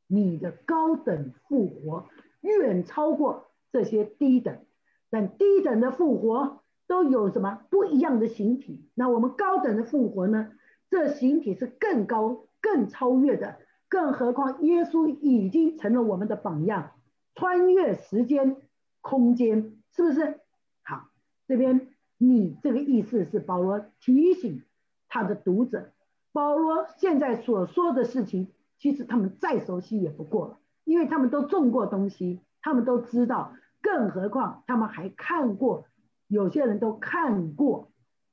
[0.07, 2.09] 你的高等复活
[2.41, 4.65] 远超过这些低等，
[5.09, 6.60] 但低等的复活
[6.91, 8.85] 都有什么不一样的形体？
[8.95, 10.51] 那我们高等的复活呢？
[10.89, 13.59] 这形体是更高、更超越的。
[13.87, 16.91] 更何况，耶稣已经成了我们的榜样，
[17.33, 18.57] 穿越时间、
[18.99, 20.41] 空间，是不是？
[20.83, 21.07] 好，
[21.47, 21.87] 这边
[22.17, 24.63] 你这个意思是保罗提醒
[25.07, 25.93] 他的读者，
[26.33, 35.85] 保罗现在所说的事情，其实他们再熟悉也不过了，因为他们都种过东西，他们都知道，更何况他们还看过，
[36.31, 37.89] 有些人都看过，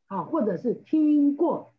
[0.07, 1.75] 啊，或者是听过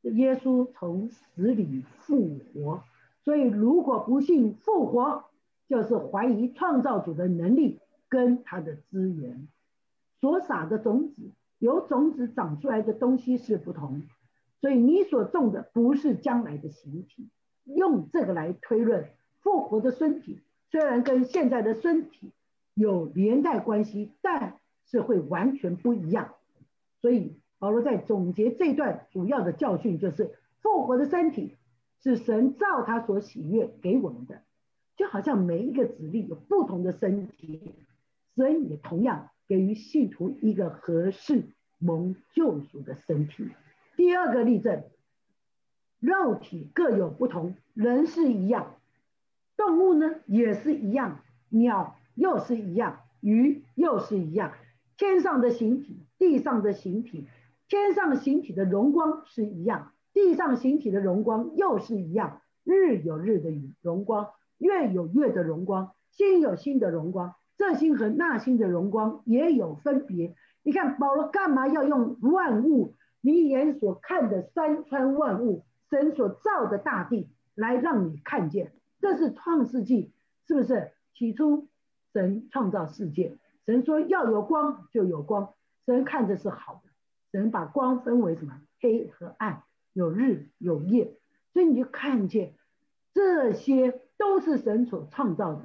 [0.00, 2.82] 耶稣从死里复活。
[3.22, 5.24] 所以，如果不信复活，
[5.68, 9.46] 就是怀疑创造主的能力跟他的资源。
[10.22, 14.04] 所撒的种子，由种子长出来的东西是不同。
[14.62, 17.28] 所以，你所种的不是将来的形体。
[17.64, 19.10] 用这个来推论，
[19.42, 20.40] 复活的身体
[20.70, 22.32] 虽然跟现在的身体
[22.72, 24.58] 有连带关系，但
[24.90, 26.34] 是会完全不一样。
[27.00, 31.54] 所以，保罗在总结这段主要的教训，就是复活的身体。
[32.00, 34.42] 是神照他所喜悦给我们的，
[34.96, 37.74] 就好像每一个子粒有不同的身体，
[38.36, 41.42] 神也同样给予信徒一个合适
[41.76, 43.50] 蒙救赎的身体。
[43.96, 44.84] 第二个例证，
[45.98, 48.76] 肉体各有不同，人是一样，
[49.56, 54.52] 动物呢也是一样，鸟又是一样，鱼又是一样，
[54.98, 57.26] 天上的形体，地上的形体，
[57.68, 59.92] 天上形体的荣光是一样。
[60.12, 70.34] 地上形体的荣光又是一样，日有日的荣光，月有月的荣光，星有星的荣光，这星和那星的荣光也有分别。
[70.64, 78.72] 你看保罗干嘛要用万物，你眼所看的山川万物，神所造的大地来让你看见？
[79.00, 80.10] 这是创世纪，
[80.48, 80.90] 是不是？
[81.14, 81.68] 起初
[82.12, 83.36] 神创造世界，
[83.68, 85.52] 神说要有光就有光，
[85.84, 86.90] 神看着是好的，
[87.32, 88.62] 神把光分为什么？
[88.80, 89.62] 黑和暗。
[89.94, 91.16] 有日有夜，
[91.52, 92.54] 所以你就看见
[93.12, 95.62] 这些都是神所创造的。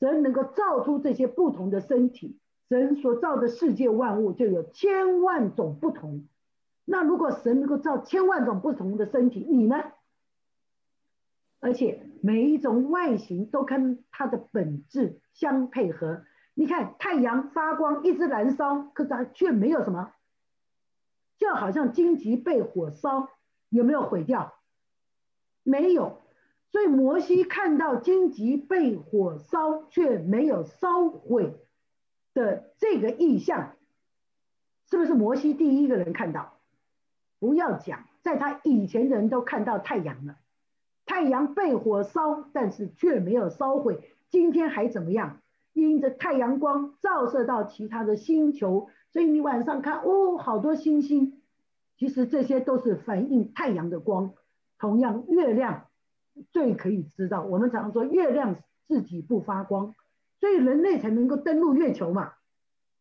[0.00, 2.36] 神能够造出这些不同的身体，
[2.68, 6.26] 神所造的世界万物就有千万种不同。
[6.84, 9.76] 那如果神能够造千万种不同的身体，你呢？
[11.60, 16.24] 而且每一种外形都跟它的本质相配合。
[16.58, 20.14] 你看太阳发光一直燃烧，可是它却没有什么，
[21.36, 23.28] 就好像荆棘被火烧。
[23.68, 24.54] 有没有毁掉？
[25.64, 26.22] 没有，
[26.70, 31.52] 所以摩西看到荆棘被火烧却没有烧毁
[32.32, 33.76] 的这个意象，
[34.88, 36.58] 是不是摩西第一个人看到？
[37.38, 40.38] 不要讲，在他以前的人都看到太阳了，
[41.04, 44.16] 太阳被火烧，但是却没有烧毁。
[44.30, 45.42] 今天还怎么样？
[45.82, 51.42] 因着太阳光照射到其他的星球，所以你晚上看，哦，好多星星。
[51.96, 54.34] 其实这些都是反映太阳的光，
[54.78, 55.86] 同样月亮
[56.50, 57.42] 最可以知道。
[57.42, 58.56] 我们常说月亮
[58.86, 59.94] 自己不发光，
[60.40, 62.32] 所以人类才能够登陆月球嘛。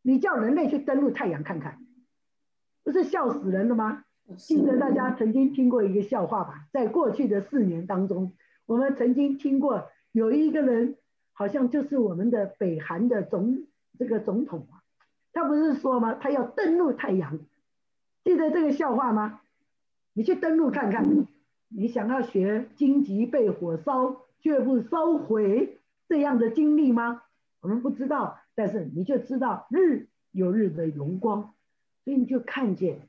[0.02, 1.80] 你叫人类去登陆太阳看看，
[2.84, 4.04] 不是笑死人了吗？
[4.38, 6.68] 记得大家曾经听过一个笑话吧？
[6.72, 8.34] 在过去的四年当中，
[8.66, 10.98] 我们曾经听过有一个人，
[11.38, 13.68] 好像就是我们的北韩的总
[14.00, 14.82] 这个总统啊，
[15.32, 16.16] 他不是说吗？
[16.16, 17.40] 他要登陆太阳。
[18.24, 19.42] 记得这个笑话吗？
[20.14, 21.28] 你去登陆看看。
[21.68, 25.78] 你想要学荆棘被火烧却不烧毁
[26.08, 27.24] 这样的经历吗？
[27.60, 31.54] 我们不知道，但是你就知道日有日的荣光，
[32.04, 33.00] 所以你就看见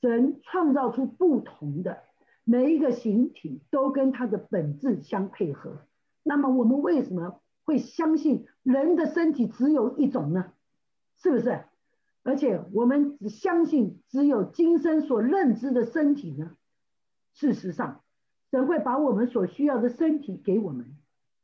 [0.00, 1.98] 神创造出不同的
[2.44, 5.76] 每一个形体，都跟它的本质相配合。
[6.24, 10.54] 那么我们为什么会相信人的身体只有一种呢？
[11.18, 11.64] 是不是？
[12.22, 16.56] 而且我们只相信只有今生所认知的身体呢？
[17.34, 18.00] 事实上，
[18.50, 20.96] 神会把我们所需要的身体给我们，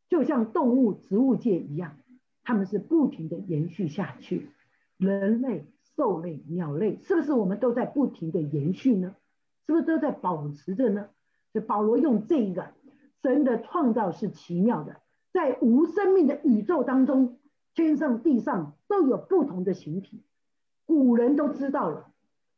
[0.08, 1.98] 就像动物、植物界一样，
[2.42, 4.48] 他们是不停的延续下去。
[4.96, 9.14] 人类、兽类、鸟类，是不是我们都在不停的延续呢？
[9.66, 11.10] 是不是都在保持着呢？
[11.52, 12.72] 所以保罗用这一个
[13.20, 15.02] 神的创造是奇妙的，
[15.34, 17.40] 在无生命的宇宙当中，
[17.74, 20.22] 天上地上都有不同的形体。
[20.86, 22.12] 古人都知道了，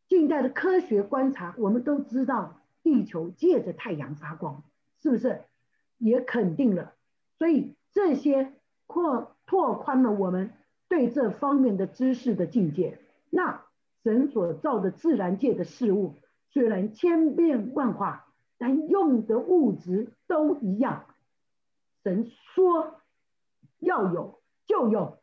[0.08, 4.62] 近代的科学观察，我们都知道地球借着太阳发光，
[5.00, 5.40] 是不是？
[5.96, 6.92] 也肯定了，
[7.38, 8.52] 所以这些
[8.86, 10.50] 扩拓宽了我们
[10.86, 12.98] 对这方面的知识的境界。
[13.30, 13.62] 那
[14.04, 16.16] 神所造的自然界的事物，
[16.50, 18.26] 虽然千变万化，
[18.58, 21.06] 但用的物质都一样。
[22.06, 23.00] 神说
[23.80, 25.18] 要有就有，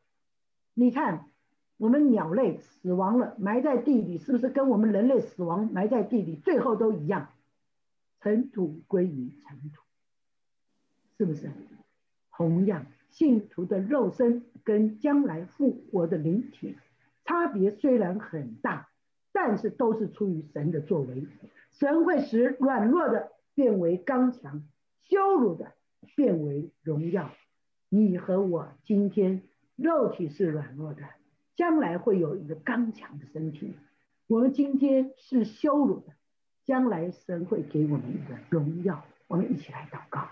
[0.74, 1.30] 你看。
[1.78, 7.30] 我们鸟类死亡了，埋在地里，是不是跟我们人类死亡埋在地里，最后都一样，
[8.22, 9.82] 尘土归于尘土，
[11.18, 11.52] 是不是？
[12.32, 16.78] 同样，信徒的肉身跟将来复活的灵体，
[17.26, 18.88] 差别虽然很大，
[19.34, 21.28] 但是都是出于神的作为。
[21.72, 24.64] 神会使软弱的变为刚强，
[25.02, 25.74] 羞辱的
[26.16, 27.32] 变为荣耀。
[27.90, 29.44] 你和我今天
[29.76, 31.04] 肉体是软弱的。
[31.56, 33.76] 将来会有一个刚强的身体。
[34.26, 36.14] 我们今天是羞辱的，
[36.66, 39.06] 将来神会给我们一个荣耀。
[39.28, 40.30] 我们一起来祷告。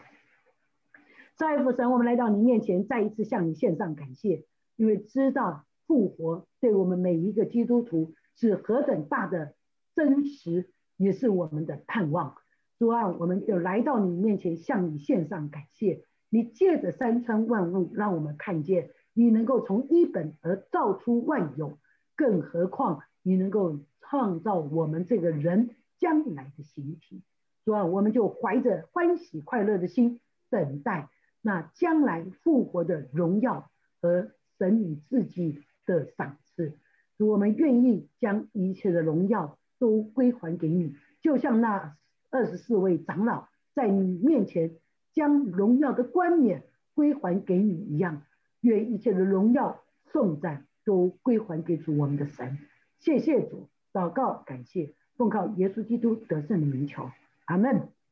[1.36, 4.46] 在父神，我们来到你面前，再一次向你献上感谢，
[4.76, 9.54] 因为知道复活对我们每一个基督徒是何等大的
[9.94, 12.41] 真实，也是我们的盼望。
[12.82, 16.04] 主啊，我们就来到你面前，向你献上感谢。
[16.32, 21.78] 你借着山川万物，让我们看见你能够从一本而造出万有，
[22.16, 27.22] 更何况你能够创造我们这个人将来的形体。
[27.66, 31.08] 主啊，我们就怀着欢喜快乐的心等待。
[31.44, 33.70] 那将来复活的荣耀
[34.02, 36.74] 和神你自己的赏赐，
[37.20, 41.96] 我们愿意将一切的荣耀都归还给你，就像那
[42.32, 44.78] 二十四位长老在你面前
[45.14, 46.64] 将荣耀的冠冕
[46.96, 48.24] 归还给你一样，
[48.62, 52.58] 愿一切的荣耀颂赞都归还给主我们的神。
[53.00, 57.12] 谢谢主，祷告感谢，奉靠耶稣基督得胜的名求，
[57.46, 57.90] 阿门。